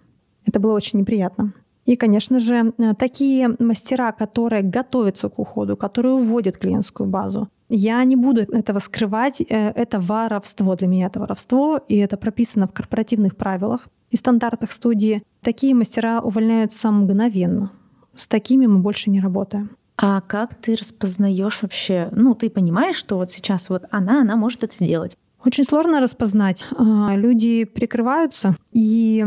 [0.46, 1.54] Это было очень неприятно.
[1.86, 8.18] И, конечно же, такие мастера, которые готовятся к уходу, которые уводят клиентскую базу, я не
[8.18, 9.40] буду этого скрывать.
[9.42, 10.76] Э, это воровство.
[10.76, 15.24] Для меня это воровство, и это прописано в корпоративных правилах и стандартах студии.
[15.42, 17.72] Такие мастера увольняются мгновенно.
[18.14, 19.72] С такими мы больше не работаем.
[19.96, 22.10] А как ты распознаешь вообще?
[22.12, 25.16] Ну, ты понимаешь, что вот сейчас вот она, она может это сделать.
[25.46, 26.66] Очень сложно распознать.
[26.76, 29.26] А, люди прикрываются и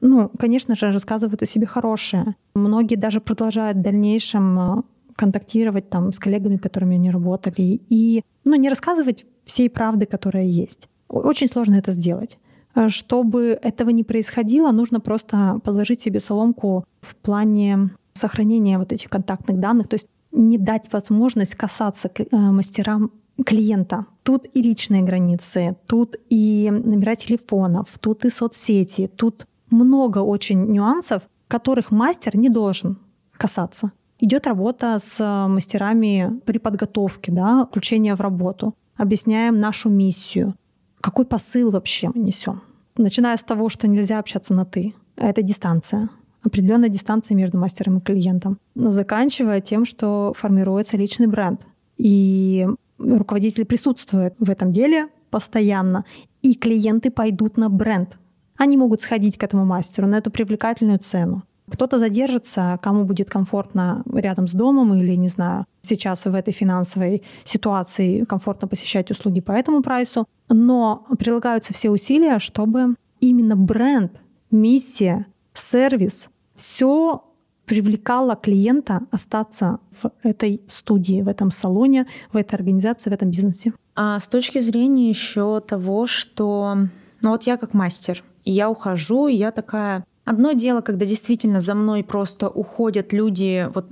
[0.00, 2.36] ну, конечно же, рассказывают о себе хорошее.
[2.54, 4.82] Многие даже продолжают в дальнейшем а,
[5.16, 10.88] контактировать там с коллегами, которыми они работали, и ну, не рассказывать всей правды, которая есть.
[11.08, 12.38] Очень сложно это сделать.
[12.74, 19.10] А чтобы этого не происходило, нужно просто подложить себе соломку в плане сохранения вот этих
[19.10, 23.10] контактных данных, то есть не дать возможность касаться к э, мастерам
[23.44, 24.06] клиента.
[24.22, 31.22] Тут и личные границы, тут и номера телефонов, тут и соцсети, тут много очень нюансов,
[31.48, 32.98] которых мастер не должен
[33.32, 33.92] касаться.
[34.20, 38.74] Идет работа с мастерами при подготовке, да, включение в работу.
[38.96, 40.54] Объясняем нашу миссию.
[41.00, 42.60] Какой посыл вообще мы несем?
[42.96, 44.94] Начиная с того, что нельзя общаться на «ты».
[45.16, 46.08] Это дистанция
[46.42, 48.58] определенная дистанция между мастером и клиентом.
[48.74, 51.60] Но заканчивая тем, что формируется личный бренд.
[51.96, 52.66] И
[52.98, 56.04] руководитель присутствует в этом деле постоянно,
[56.42, 58.18] и клиенты пойдут на бренд.
[58.58, 61.42] Они могут сходить к этому мастеру на эту привлекательную цену.
[61.70, 67.22] Кто-то задержится, кому будет комфортно рядом с домом или, не знаю, сейчас в этой финансовой
[67.44, 70.26] ситуации комфортно посещать услуги по этому прайсу.
[70.48, 74.12] Но прилагаются все усилия, чтобы именно бренд,
[74.50, 77.24] миссия сервис, все
[77.66, 83.74] привлекало клиента остаться в этой студии, в этом салоне, в этой организации, в этом бизнесе.
[83.94, 86.78] А с точки зрения еще того, что,
[87.20, 91.62] ну вот я как мастер, и я ухожу, и я такая, Одно дело, когда действительно
[91.62, 93.86] за мной просто уходят люди, вот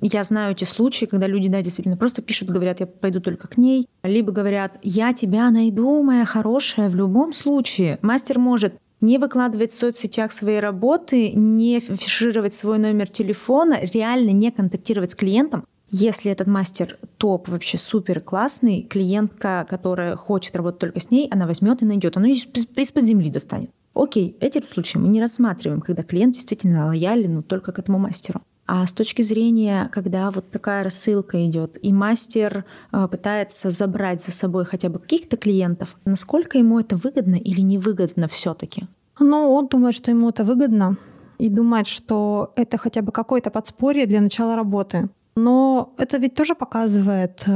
[0.00, 3.58] я знаю эти случаи, когда люди, да, действительно просто пишут, говорят, я пойду только к
[3.58, 7.98] ней, либо говорят, я тебя найду, моя хорошая, в любом случае.
[8.00, 14.50] Мастер может не выкладывать в соцсетях свои работы, не фишировать свой номер телефона, реально не
[14.50, 15.66] контактировать с клиентом.
[15.90, 21.46] Если этот мастер топ, вообще супер классный, клиентка, которая хочет работать только с ней, она
[21.46, 23.70] возьмет и найдет, она из-под земли достанет.
[23.94, 28.40] Окей, эти случаи мы не рассматриваем, когда клиент действительно лоялен но только к этому мастеру.
[28.66, 34.30] А с точки зрения, когда вот такая рассылка идет, и мастер э, пытается забрать за
[34.30, 38.84] собой хотя бы каких-то клиентов, насколько ему это выгодно или невыгодно все-таки?
[39.18, 40.96] Ну, он думает, что ему это выгодно,
[41.38, 45.08] и думает, что это хотя бы какое-то подспорье для начала работы.
[45.34, 47.50] Но это ведь тоже показывает э,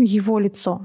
[0.00, 0.80] его лицо.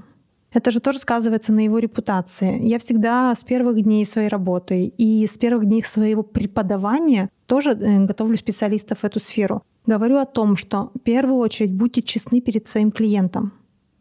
[0.53, 2.59] Это же тоже сказывается на его репутации.
[2.67, 8.05] Я всегда с первых дней своей работы и с первых дней своего преподавания тоже э,
[8.05, 9.63] готовлю специалистов в эту сферу.
[9.85, 13.53] Говорю о том, что в первую очередь будьте честны перед своим клиентом.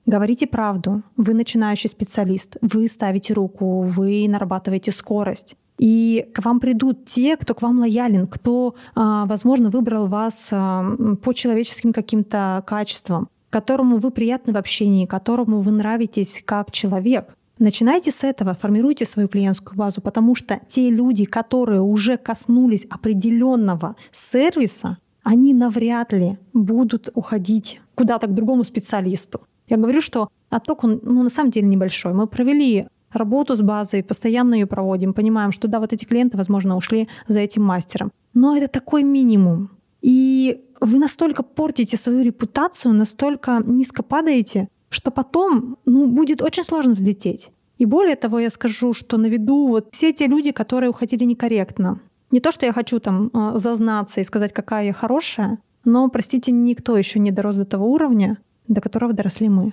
[0.06, 1.02] Говорите правду.
[1.16, 2.56] Вы начинающий специалист.
[2.60, 5.56] Вы ставите руку, вы нарабатываете скорость.
[5.78, 10.84] И к вам придут те, кто к вам лоялен, кто, а, возможно, выбрал вас а,
[11.22, 17.36] по человеческим каким-то качествам которому вы приятны в общении, которому вы нравитесь как человек.
[17.58, 23.96] Начинайте с этого, формируйте свою клиентскую базу, потому что те люди, которые уже коснулись определенного
[24.12, 29.42] сервиса, они навряд ли будут уходить куда-то к другому специалисту.
[29.68, 32.14] Я говорю, что отток, он ну, на самом деле небольшой.
[32.14, 36.76] Мы провели работу с базой, постоянно ее проводим, понимаем, что да, вот эти клиенты, возможно,
[36.76, 38.10] ушли за этим мастером.
[38.32, 39.68] Но это такой минимум.
[40.00, 46.94] И вы настолько портите свою репутацию, настолько низко падаете, что потом ну, будет очень сложно
[46.94, 47.50] взлететь.
[47.78, 52.00] И более того, я скажу, что на виду вот все те люди, которые уходили некорректно.
[52.30, 56.52] Не то, что я хочу там э, зазнаться и сказать, какая я хорошая, но, простите,
[56.52, 59.72] никто еще не дорос до того уровня, до которого доросли мы.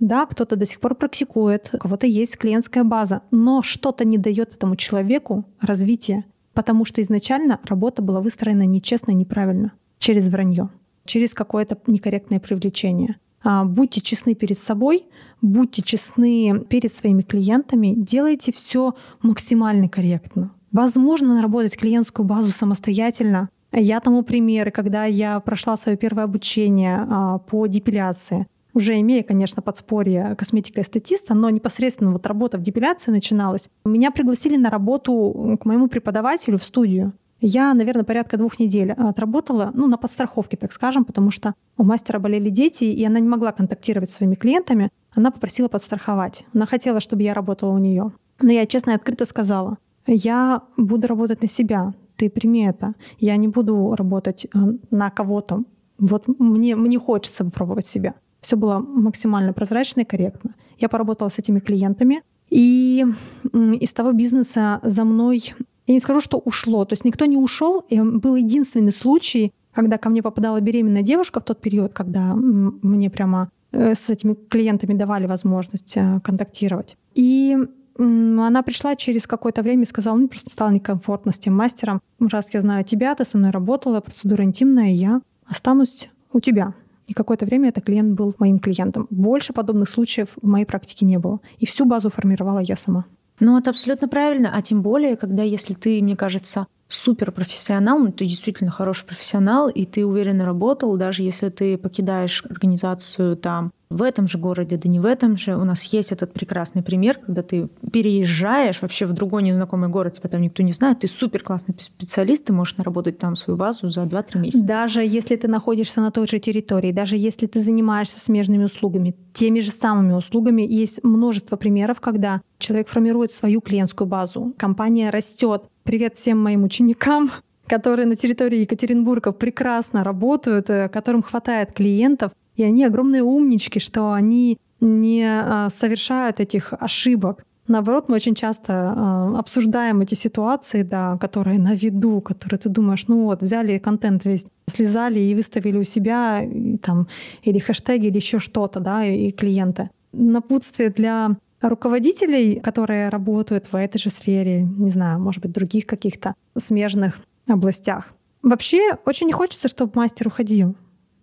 [0.00, 4.54] Да, кто-то до сих пор практикует, у кого-то есть клиентская база, но что-то не дает
[4.54, 10.70] этому человеку развития, потому что изначально работа была выстроена нечестно и неправильно через вранье,
[11.04, 13.16] через какое-то некорректное привлечение.
[13.42, 15.06] А, будьте честны перед собой,
[15.42, 20.52] будьте честны перед своими клиентами, делайте все максимально корректно.
[20.72, 23.48] Возможно наработать клиентскую базу самостоятельно.
[23.72, 29.62] Я тому примеры, когда я прошла свое первое обучение а, по депиляции, уже имея, конечно,
[29.62, 33.68] подспорье косметика и статиста, но непосредственно вот работа в депиляции начиналась.
[33.84, 37.12] Меня пригласили на работу к моему преподавателю в студию.
[37.40, 42.18] Я, наверное, порядка двух недель отработала, ну, на подстраховке, так скажем, потому что у мастера
[42.18, 44.90] болели дети, и она не могла контактировать с своими клиентами.
[45.14, 46.44] Она попросила подстраховать.
[46.52, 48.12] Она хотела, чтобы я работала у нее.
[48.40, 52.94] Но я честно и открыто сказала, я буду работать на себя, ты прими это.
[53.18, 54.58] Я не буду работать э,
[54.90, 55.64] на кого-то.
[55.98, 58.14] Вот мне, мне хочется попробовать себя.
[58.40, 60.54] Все было максимально прозрачно и корректно.
[60.78, 63.04] Я поработала с этими клиентами, и
[63.52, 65.54] из того бизнеса за мной,
[65.88, 69.96] я не скажу, что ушло, то есть никто не ушел, и был единственный случай, когда
[69.96, 74.92] ко мне попадала беременная девушка в тот период, когда мне прямо э, с этими клиентами
[74.92, 76.96] давали возможность э, контактировать.
[77.14, 77.56] И
[77.96, 82.00] она пришла через какое-то время и сказала, ну, просто стало некомфортно с тем мастером.
[82.20, 86.74] Раз я знаю тебя, ты со мной работала, процедура интимная, я останусь у тебя.
[87.06, 89.06] И какое-то время этот клиент был моим клиентом.
[89.10, 91.40] Больше подобных случаев в моей практике не было.
[91.58, 93.06] И всю базу формировала я сама.
[93.40, 94.50] Ну, это абсолютно правильно.
[94.54, 99.84] А тем более, когда, если ты, мне кажется, суперпрофессионал, ну, ты действительно хороший профессионал, и
[99.84, 105.00] ты уверенно работал, даже если ты покидаешь организацию там в этом же городе, да не
[105.00, 105.56] в этом же.
[105.56, 110.28] У нас есть этот прекрасный пример, когда ты переезжаешь вообще в другой незнакомый город, тебя
[110.28, 114.02] там никто не знает, ты супер классный специалист, ты можешь наработать там свою базу за
[114.02, 114.64] 2-3 месяца.
[114.64, 119.60] Даже если ты находишься на той же территории, даже если ты занимаешься смежными услугами, теми
[119.60, 125.64] же самыми услугами, есть множество примеров, когда человек формирует свою клиентскую базу, компания растет.
[125.84, 127.30] Привет всем моим ученикам,
[127.66, 134.12] которые на территории Екатеринбурга прекрасно работают, э, которым хватает клиентов, и они огромные умнички, что
[134.12, 137.44] они не а, совершают этих ошибок.
[137.68, 143.04] Наоборот, мы очень часто э, обсуждаем эти ситуации, да, которые на виду, которые ты думаешь,
[143.08, 147.08] ну вот, взяли контент весь, слезали и выставили у себя, и, там,
[147.42, 149.90] или хэштеги, или еще что-то, да, и клиенты.
[150.12, 156.34] Напутствие для руководителей, которые работают в этой же сфере, не знаю, может быть, других каких-то
[156.56, 158.14] смежных областях.
[158.42, 160.74] Вообще, очень не хочется, чтобы мастер уходил.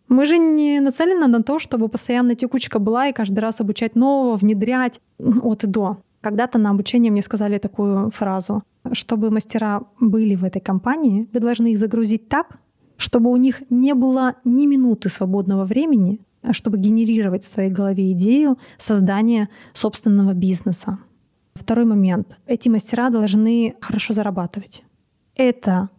[0.08, 4.36] Мы же не нацелены на то, чтобы постоянно текучка была и каждый раз обучать нового,
[4.36, 5.97] внедрять от и до.
[6.22, 8.64] Когда-то на обучение мне сказали такую фразу.
[8.91, 12.60] Чтобы мастера были в этой компании, вы должны их загрузить так,
[12.97, 18.12] чтобы у них не было ни минуты свободного времени, а чтобы генерировать в своей голове
[18.12, 20.99] идею создания собственного бизнеса.
[21.56, 22.38] Второй момент.
[22.45, 24.84] Эти мастера должны хорошо зарабатывать.
[25.36, 25.89] Это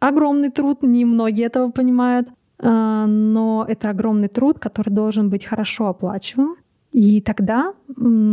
[0.00, 2.28] огромный труд, не многие этого понимают.
[2.60, 6.56] А, но это огромный труд, который должен быть хорошо оплачиваем.
[6.92, 7.74] И тогда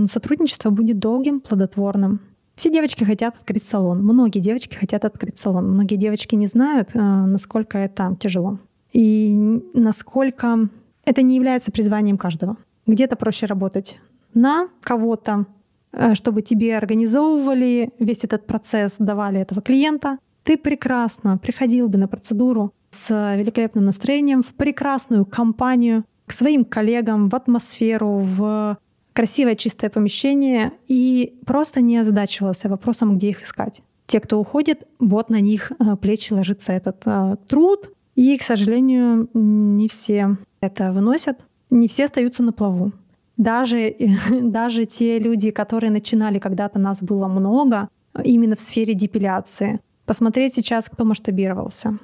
[0.06, 2.20] сотрудничество будет долгим, плодотворным.
[2.56, 4.04] Все девочки хотят открыть салон.
[4.04, 5.72] Многие девочки хотят открыть салон.
[5.72, 8.60] Многие девочки не знают, а, насколько это тяжело.
[8.94, 9.36] И
[9.74, 10.70] насколько
[11.06, 12.58] это не является призванием каждого.
[12.86, 14.00] Где-то проще работать
[14.34, 15.46] на кого-то,
[15.92, 20.20] а, чтобы тебе организовывали весь этот процесс, давали этого клиента.
[20.44, 27.30] Ты прекрасно приходил бы на процедуру, с великолепным настроением в прекрасную компанию, к своим коллегам,
[27.30, 28.78] в атмосферу, в
[29.14, 33.82] красивое чистое помещение и просто не озадачивался вопросом, где их искать.
[34.08, 39.30] Те, кто уходит, вот на них э, плечи ложится этот э, труд, и, к сожалению,
[39.34, 42.92] не все это выносят, не все остаются на плаву.
[43.38, 43.96] Даже,
[44.42, 47.88] даже те люди, которые начинали, когда-то нас было много,
[48.24, 49.80] именно в сфере депиляции.
[50.06, 52.00] Посмотреть сейчас, кто масштабировался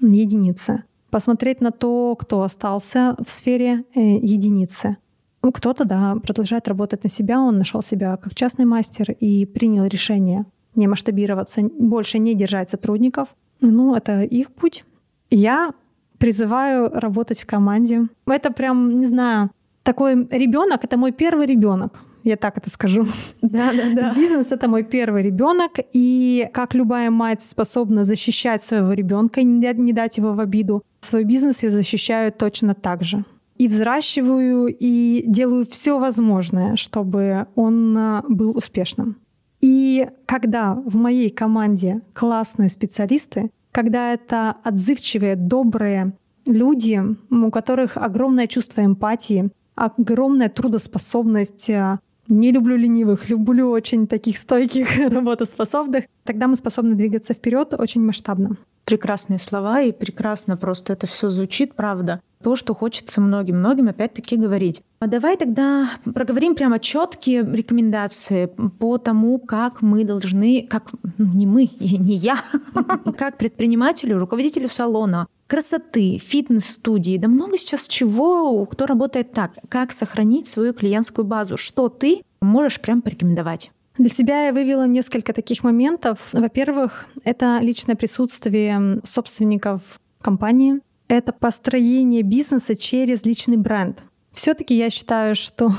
[0.00, 0.84] единицы.
[1.10, 4.96] Посмотреть на то, кто остался в сфере э, единицы.
[5.42, 9.86] Ну, кто-то, да, продолжает работать на себя, он нашел себя как частный мастер и принял
[9.86, 10.44] решение
[10.74, 13.28] не масштабироваться, больше не держать сотрудников.
[13.60, 14.84] Ну, это их путь.
[15.30, 15.72] Я
[16.18, 18.08] призываю работать в команде.
[18.26, 19.50] Это прям, не знаю,
[19.82, 23.06] такой ребенок, это мой первый ребенок я так это скажу.
[23.42, 24.14] Да, да, да.
[24.14, 29.92] Бизнес это мой первый ребенок, и как любая мать способна защищать своего ребенка и не
[29.92, 33.24] дать его в обиду, свой бизнес я защищаю точно так же.
[33.56, 39.16] И взращиваю, и делаю все возможное, чтобы он а, был успешным.
[39.60, 46.12] И когда в моей команде классные специалисты, когда это отзывчивые, добрые
[46.46, 54.38] люди, у которых огромное чувство эмпатии, огромная трудоспособность, а, не люблю ленивых, люблю очень таких
[54.38, 56.04] стойких, работоспособных.
[56.24, 58.56] Тогда мы способны двигаться вперед очень масштабно.
[58.84, 62.20] Прекрасные слова и прекрасно просто это все звучит, правда.
[62.42, 64.82] То, что хочется многим-многим опять-таки говорить.
[65.00, 68.46] А давай тогда проговорим прямо четкие рекомендации
[68.78, 72.38] по тому, как мы должны, как ну, не мы не я,
[73.18, 79.54] как предпринимателю, руководителю салона, красоты, фитнес-студии, да много сейчас чего, кто работает так.
[79.68, 81.56] Как сохранить свою клиентскую базу?
[81.56, 83.72] Что ты можешь прям порекомендовать?
[83.96, 86.28] Для себя я вывела несколько таких моментов.
[86.32, 94.02] Во-первых, это личное присутствие собственников компании, это построение бизнеса через личный бренд.
[94.30, 95.72] Все-таки я считаю, что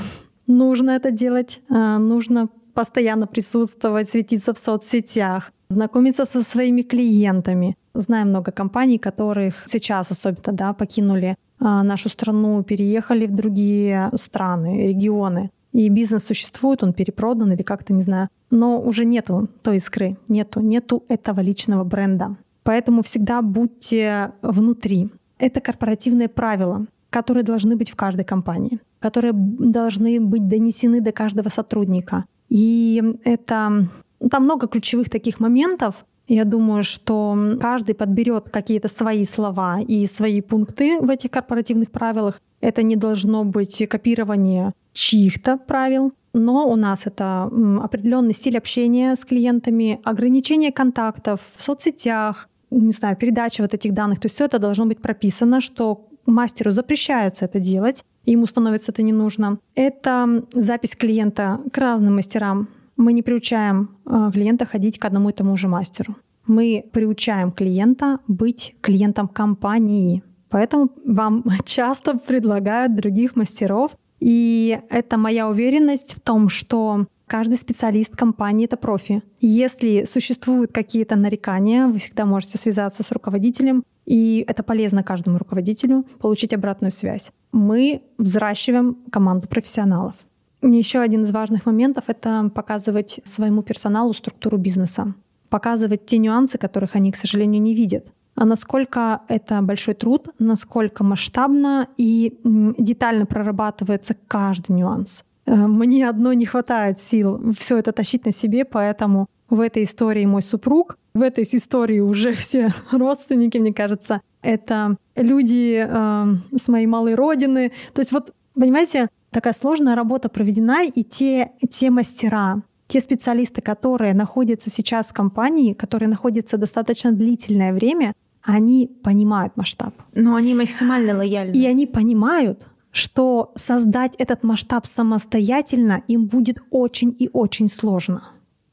[0.46, 7.76] нужно это делать, а, нужно постоянно присутствовать, светиться в соцсетях, знакомиться со своими клиентами.
[7.94, 14.88] Знаю много компаний, которых сейчас особенно да, покинули а, нашу страну, переехали в другие страны,
[14.88, 15.50] регионы.
[15.72, 18.28] И бизнес существует, он перепродан или как-то, не знаю.
[18.50, 22.36] Но уже нету той искры, нету, нету этого личного бренда.
[22.64, 25.10] Поэтому всегда будьте внутри.
[25.38, 31.48] Это корпоративные правила, которые должны быть в каждой компании, которые должны быть донесены до каждого
[31.48, 32.24] сотрудника.
[32.48, 33.88] И это
[34.30, 36.04] там много ключевых таких моментов.
[36.28, 42.40] Я думаю, что каждый подберет какие-то свои слова и свои пункты в этих корпоративных правилах.
[42.60, 47.50] Это не должно быть копирование чьих-то правил, но у нас это
[47.82, 54.20] определенный стиль общения с клиентами, ограничение контактов в соцсетях, не знаю, передача вот этих данных.
[54.20, 59.02] То есть все это должно быть прописано, что мастеру запрещается это делать, ему становится это
[59.02, 59.58] не нужно.
[59.74, 62.68] Это запись клиента к разным мастерам.
[63.00, 66.16] Мы не приучаем а, клиента ходить к одному и тому же мастеру.
[66.46, 70.22] Мы приучаем клиента быть клиентом компании.
[70.50, 73.92] Поэтому вам часто предлагают других мастеров.
[74.18, 79.22] И это моя уверенность в том, что Каждый специалист компании— это профи.
[79.40, 86.04] Если существуют какие-то нарекания, вы всегда можете связаться с руководителем, и это полезно каждому руководителю
[86.18, 87.30] получить обратную связь.
[87.52, 90.14] Мы взращиваем команду профессионалов.
[90.62, 95.14] Еще один из важных моментов— это показывать своему персоналу структуру бизнеса,
[95.48, 98.06] показывать те нюансы, которых они, к сожалению, не видят.
[98.34, 105.24] А насколько это большой труд, насколько масштабно и детально прорабатывается каждый нюанс.
[105.46, 110.24] Э, мне одной не хватает сил все это тащить на себе, поэтому в этой истории
[110.26, 116.86] мой супруг, в этой истории уже все родственники, мне кажется, это люди э, с моей
[116.86, 117.72] малой родины.
[117.92, 124.14] То есть вот, понимаете, такая сложная работа проведена, и те, те мастера, те специалисты, которые
[124.14, 129.94] находятся сейчас в компании, которые находятся достаточно длительное время, они понимают масштаб.
[130.14, 131.52] Но они максимально лояльны.
[131.52, 138.22] И они понимают, что создать этот масштаб самостоятельно им будет очень и очень сложно.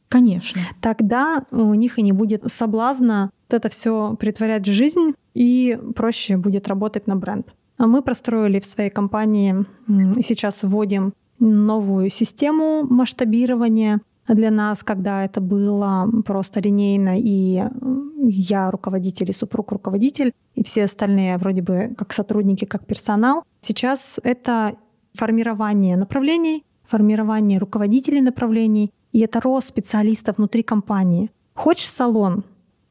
[0.09, 0.61] Конечно.
[0.81, 6.37] Тогда у них и не будет соблазна вот это все притворять в жизнь, и проще
[6.37, 7.47] будет работать на бренд.
[7.77, 15.23] А мы простроили в своей компании и сейчас вводим новую систему масштабирования для нас, когда
[15.23, 17.63] это было просто линейно, и
[18.17, 23.43] я руководитель, и супруг руководитель, и все остальные вроде бы как сотрудники, как персонал.
[23.61, 24.75] Сейчас это
[25.13, 31.31] формирование направлений, формирование руководителей направлений, и это рост специалистов внутри компании.
[31.53, 32.43] Хочешь салон?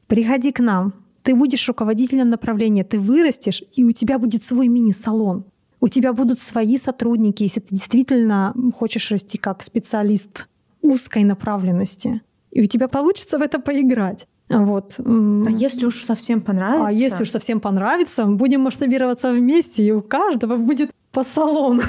[0.07, 0.93] Приходи к нам.
[1.27, 5.43] Ты будешь руководителем направления, ты вырастешь, и у тебя будет свой мини-салон.
[5.81, 10.47] У тебя будут свои сотрудники, если ты действительно хочешь расти как специалист
[10.81, 12.21] узкой направленности.
[12.51, 14.25] И у тебя получится в это поиграть.
[14.47, 14.95] Вот.
[14.99, 16.87] А если уж совсем понравится?
[16.87, 21.81] А если уж совсем понравится, будем масштабироваться вместе, и у каждого будет по салону.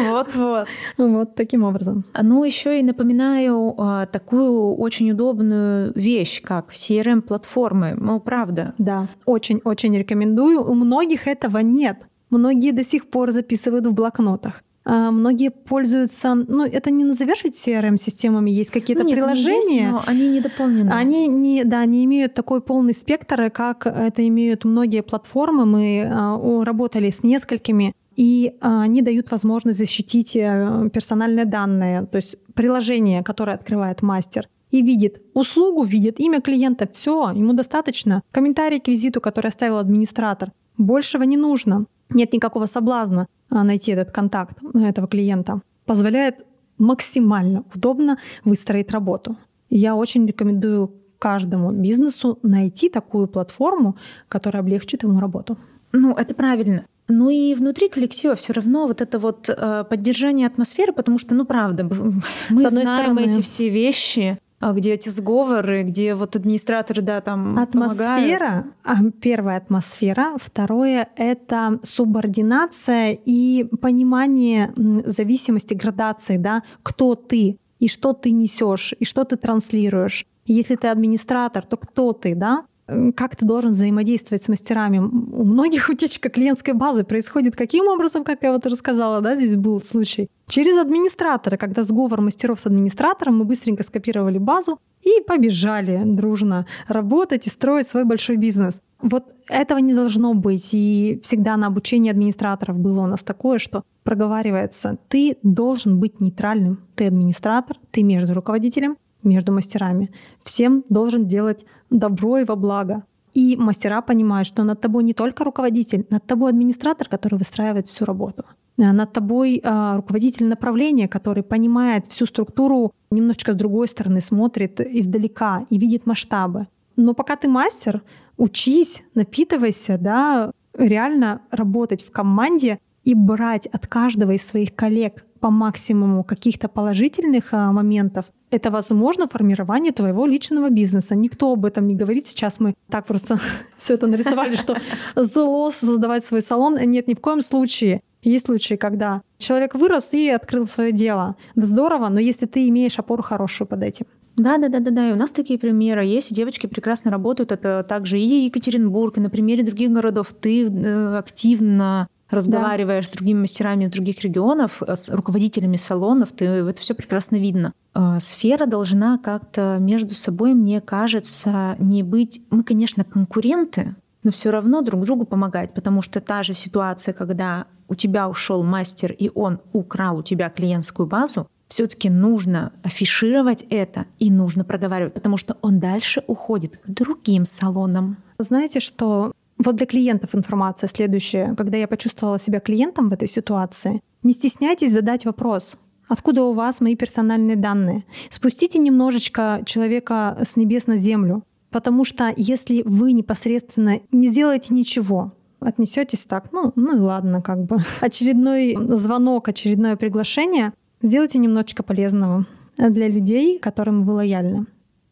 [0.00, 0.68] Вот-вот.
[0.96, 2.04] Вот таким образом.
[2.22, 7.94] Ну, еще и напоминаю а, такую очень удобную вещь, как CRM-платформы.
[8.00, 8.72] Ну, правда.
[8.78, 10.64] Да, очень-очень рекомендую.
[10.64, 11.98] У многих этого нет.
[12.30, 14.62] Многие до сих пор записывают в блокнотах.
[14.86, 19.80] А, многие пользуются, ну, это не назовешь CRM-системами, есть какие-то ну, приложения.
[19.80, 20.90] Есть, но они не дополнены.
[20.90, 25.64] Они не, да, не имеют такой полный спектр, как это имеют многие платформы.
[25.64, 32.16] Мы а, работали с несколькими, и а, они дают возможность защитить э, персональные данные, то
[32.16, 38.22] есть приложение, которое открывает мастер и видит услугу, видит имя клиента, все, ему достаточно.
[38.32, 40.50] Комментарий к визиту, который оставил администратор.
[40.78, 41.86] Большего не нужно.
[42.10, 46.44] Нет никакого соблазна а, найти этот контакт этого клиента, позволяет
[46.78, 49.36] максимально удобно выстроить работу.
[49.70, 53.96] Я очень рекомендую каждому бизнесу найти такую платформу,
[54.28, 55.56] которая облегчит ему работу.
[55.92, 56.84] Ну, это правильно.
[57.08, 61.44] Ну и внутри коллектива все равно вот это вот э, поддержание атмосферы, потому что, ну
[61.44, 61.84] правда,
[62.50, 67.58] мы знаем стороны, эти все вещи, а где эти сговоры, где вот администраторы, да, там
[67.58, 69.20] Атмосфера, помогают.
[69.20, 74.72] первая атмосфера, второе— это субординация и понимание
[75.04, 80.24] зависимости, градации, да, кто ты и что ты несешь, и что ты транслируешь.
[80.46, 82.64] Если ты администратор, то кто ты, да?
[82.86, 84.98] Как ты должен взаимодействовать с мастерами.
[84.98, 89.80] У многих утечка клиентской базы происходит каким образом, как я вот рассказала, да, здесь был
[89.80, 90.28] случай.
[90.46, 97.46] Через администратора, когда сговор мастеров с администратором, мы быстренько скопировали базу и побежали дружно работать
[97.46, 98.80] и строить свой большой бизнес.
[99.00, 100.70] Вот этого не должно быть.
[100.72, 106.80] И всегда на обучении администраторов было у нас такое, что проговаривается, ты должен быть нейтральным.
[106.94, 110.10] Ты администратор, ты между руководителем между мастерами.
[110.42, 113.04] Всем должен делать добро и во благо.
[113.32, 118.04] И мастера понимают, что над тобой не только руководитель, над тобой администратор, который выстраивает всю
[118.04, 118.44] работу.
[118.78, 124.80] А над тобой э, руководитель направления, который понимает всю структуру, немножечко с другой стороны смотрит
[124.80, 126.66] издалека и видит масштабы.
[126.96, 128.02] Но пока ты мастер,
[128.36, 135.50] учись, напитывайся, да, реально работать в команде и брать от каждого из своих коллег по
[135.50, 141.14] максимуму каких-то положительных а, моментов, это возможно формирование твоего личного бизнеса.
[141.14, 142.26] Никто об этом не говорит.
[142.26, 143.38] Сейчас мы так просто
[143.76, 144.74] все это нарисовали, что
[145.16, 146.78] зло создавать свой салон.
[146.78, 148.00] Нет, ни в коем случае.
[148.22, 151.36] Есть случаи, когда человек вырос и открыл свое дело.
[151.56, 154.06] Да здорово, но если ты имеешь опору хорошую под этим.
[154.36, 155.10] Да, да, да, да, да.
[155.10, 157.52] И у нас такие примеры есть, и девочки прекрасно работают.
[157.52, 160.32] Это также и Екатеринбург, и на примере других городов.
[160.40, 163.10] Ты э, активно разговариваешь да.
[163.10, 167.72] с другими мастерами из других регионов, э, с руководителями салонов, ты это все прекрасно видно.
[167.92, 172.42] А, сфера должна как-то между собой, мне кажется, не быть.
[172.50, 177.66] Мы, конечно, конкуренты, но все равно друг другу помогать, потому что та же ситуация, когда
[177.88, 184.06] у тебя ушел мастер и он украл у тебя клиентскую базу, все-таки нужно афишировать это
[184.18, 188.18] и нужно проговаривать, потому что он дальше уходит к другим салонам.
[188.38, 191.54] Знаете, что вот для клиентов информация следующая.
[191.56, 195.76] Когда я почувствовала себя клиентом в этой ситуации, не стесняйтесь задать вопрос.
[196.08, 198.04] Откуда у вас мои персональные данные?
[198.30, 201.42] Спустите немножечко человека с небес на землю.
[201.70, 207.64] Потому что если вы непосредственно не сделаете ничего, отнесетесь так, ну, ну и ладно, как
[207.64, 207.78] бы.
[208.00, 212.46] Очередной звонок, очередное приглашение, сделайте немножечко полезного
[212.76, 214.66] для людей, которым вы лояльны.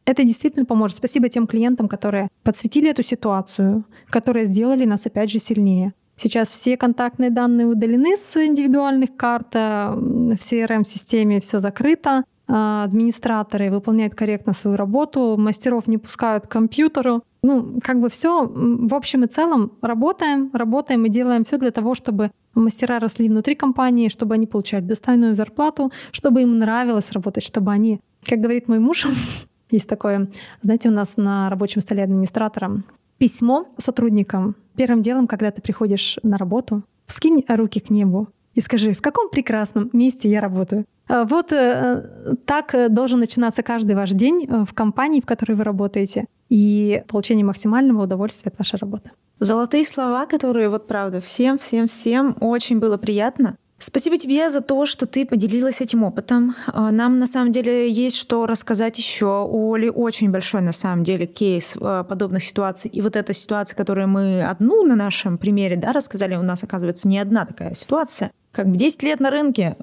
[0.05, 0.99] Это действительно поможет.
[0.99, 5.95] Спасибо тем клиентам, которые подсветили эту ситуацию, которые сделали нас опять же сильнее.
[6.17, 13.71] Сейчас все контактные данные удалены с индивидуальных карт, а, в CRM-системе все закрыто, а, администраторы
[13.71, 17.23] выполняют корректно свою работу, мастеров не пускают к компьютеру.
[17.43, 21.95] Ну, как бы все в общем и целом работаем, работаем и делаем все для того,
[21.95, 27.73] чтобы мастера росли внутри компании, чтобы они получали достойную зарплату, чтобы им нравилось работать, чтобы
[27.73, 29.07] они, как говорит мой муж,
[29.73, 30.29] Есть такое,
[30.61, 32.83] знаете, у нас на рабочем столе администратора
[33.19, 34.55] письмо сотрудникам.
[34.77, 39.31] Первым делом, когда ты приходишь на работу, скинь руки к небу и скажи, в каком
[39.31, 40.85] прекрасном месте я работаю.
[41.09, 45.65] А вот э, так должен начинаться каждый ваш день э, в компании, в которой вы
[45.65, 49.11] работаете, и получение максимального удовольствия от вашей работы.
[49.39, 53.57] Золотые слова, которые вот правда всем, всем, всем очень было приятно.
[53.83, 56.55] Спасибо тебе за то, что ты поделилась этим опытом.
[56.69, 59.45] А, нам на самом деле есть что рассказать еще.
[59.45, 62.89] У Оли очень большой на самом деле кейс а, подобных ситуаций.
[62.93, 67.09] И вот эта ситуация, которую мы одну на нашем примере да, рассказали, у нас оказывается
[67.09, 68.31] не одна такая ситуация.
[68.53, 69.77] Как бы 10 лет на рынке.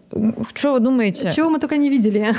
[0.54, 1.32] Что вы думаете?
[1.36, 2.34] Чего мы только не видели.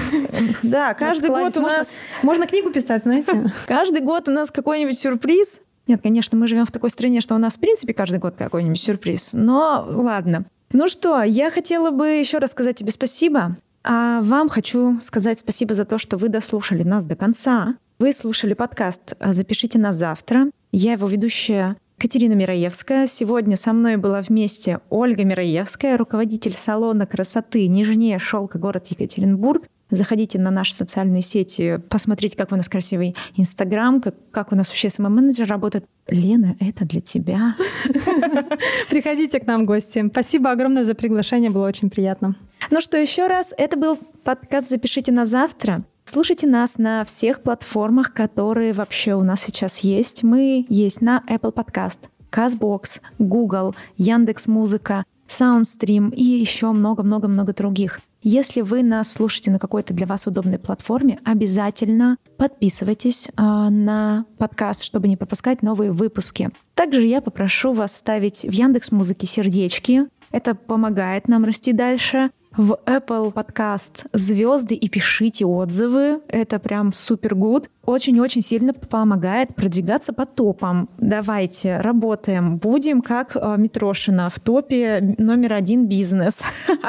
[0.62, 1.98] Да, каждый год у нас...
[2.22, 3.52] Можно книгу писать, знаете?
[3.66, 5.61] Каждый год у нас какой-нибудь сюрприз.
[5.88, 8.80] Нет, конечно, мы живем в такой стране, что у нас, в принципе, каждый год какой-нибудь
[8.80, 9.30] сюрприз.
[9.32, 10.44] Но ладно.
[10.72, 13.56] Ну что, я хотела бы еще раз сказать тебе спасибо.
[13.82, 17.74] А вам хочу сказать спасибо за то, что вы дослушали нас до конца.
[17.98, 20.46] Вы слушали подкаст «Запишите на завтра».
[20.70, 23.08] Я его ведущая Катерина Мираевская.
[23.08, 29.64] Сегодня со мной была вместе Ольга Мираевская, руководитель салона красоты «Нижнее шелка» город Екатеринбург.
[29.91, 34.68] Заходите на наши социальные сети, посмотрите, как у нас красивый Инстаграм, как, как у нас
[34.68, 35.84] вообще СММ-менеджер работает.
[36.09, 37.57] Лена, это для тебя.
[38.88, 40.07] Приходите к нам гости.
[40.11, 42.36] Спасибо огромное за приглашение, было очень приятно.
[42.70, 45.84] Ну что, еще раз, это был подкаст «Запишите на завтра».
[46.05, 50.22] Слушайте нас на всех платформах, которые вообще у нас сейчас есть.
[50.22, 51.99] Мы есть на Apple Podcast,
[52.32, 58.00] CastBox, Google, Яндекс Музыка, Soundstream и еще много-много-много других.
[58.22, 64.82] Если вы нас слушаете на какой-то для вас удобной платформе, обязательно подписывайтесь э, на подкаст,
[64.82, 66.50] чтобы не пропускать новые выпуски.
[66.74, 70.08] Также я попрошу вас ставить в Яндекс Музыке сердечки.
[70.32, 76.20] Это помогает нам расти дальше в Apple Podcast звезды и пишите отзывы.
[76.28, 77.70] Это прям супер гуд.
[77.84, 80.88] Очень-очень сильно помогает продвигаться по топам.
[80.98, 82.59] Давайте, работаем.
[82.59, 86.40] Будем как э, Митрошина в топе номер один бизнес.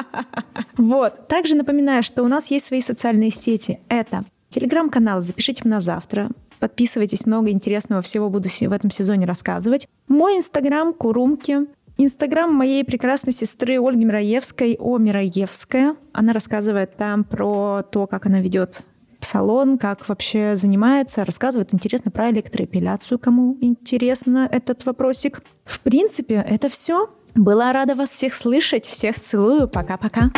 [0.78, 1.28] Вот.
[1.28, 3.82] Также напоминаю, что у нас есть свои социальные сети.
[3.88, 6.30] Это телеграм-канал «Запишите на завтра»,
[6.62, 9.88] Подписывайтесь, много интересного всего буду в этом сезоне рассказывать.
[10.08, 11.62] Мой инстаграм Курумки.
[11.98, 15.96] Инстаграм моей прекрасной сестры Ольги Мираевской о Мираевская.
[16.14, 18.84] Она рассказывает там про то, как она ведет
[19.24, 25.44] салон, как вообще занимается, рассказывает интересно про электроэпиляцию, кому интересно этот вопросик.
[25.64, 27.10] В принципе, это все.
[27.36, 28.86] Была рада вас всех слышать.
[28.86, 29.68] Всех целую.
[29.68, 30.32] Пока-пока.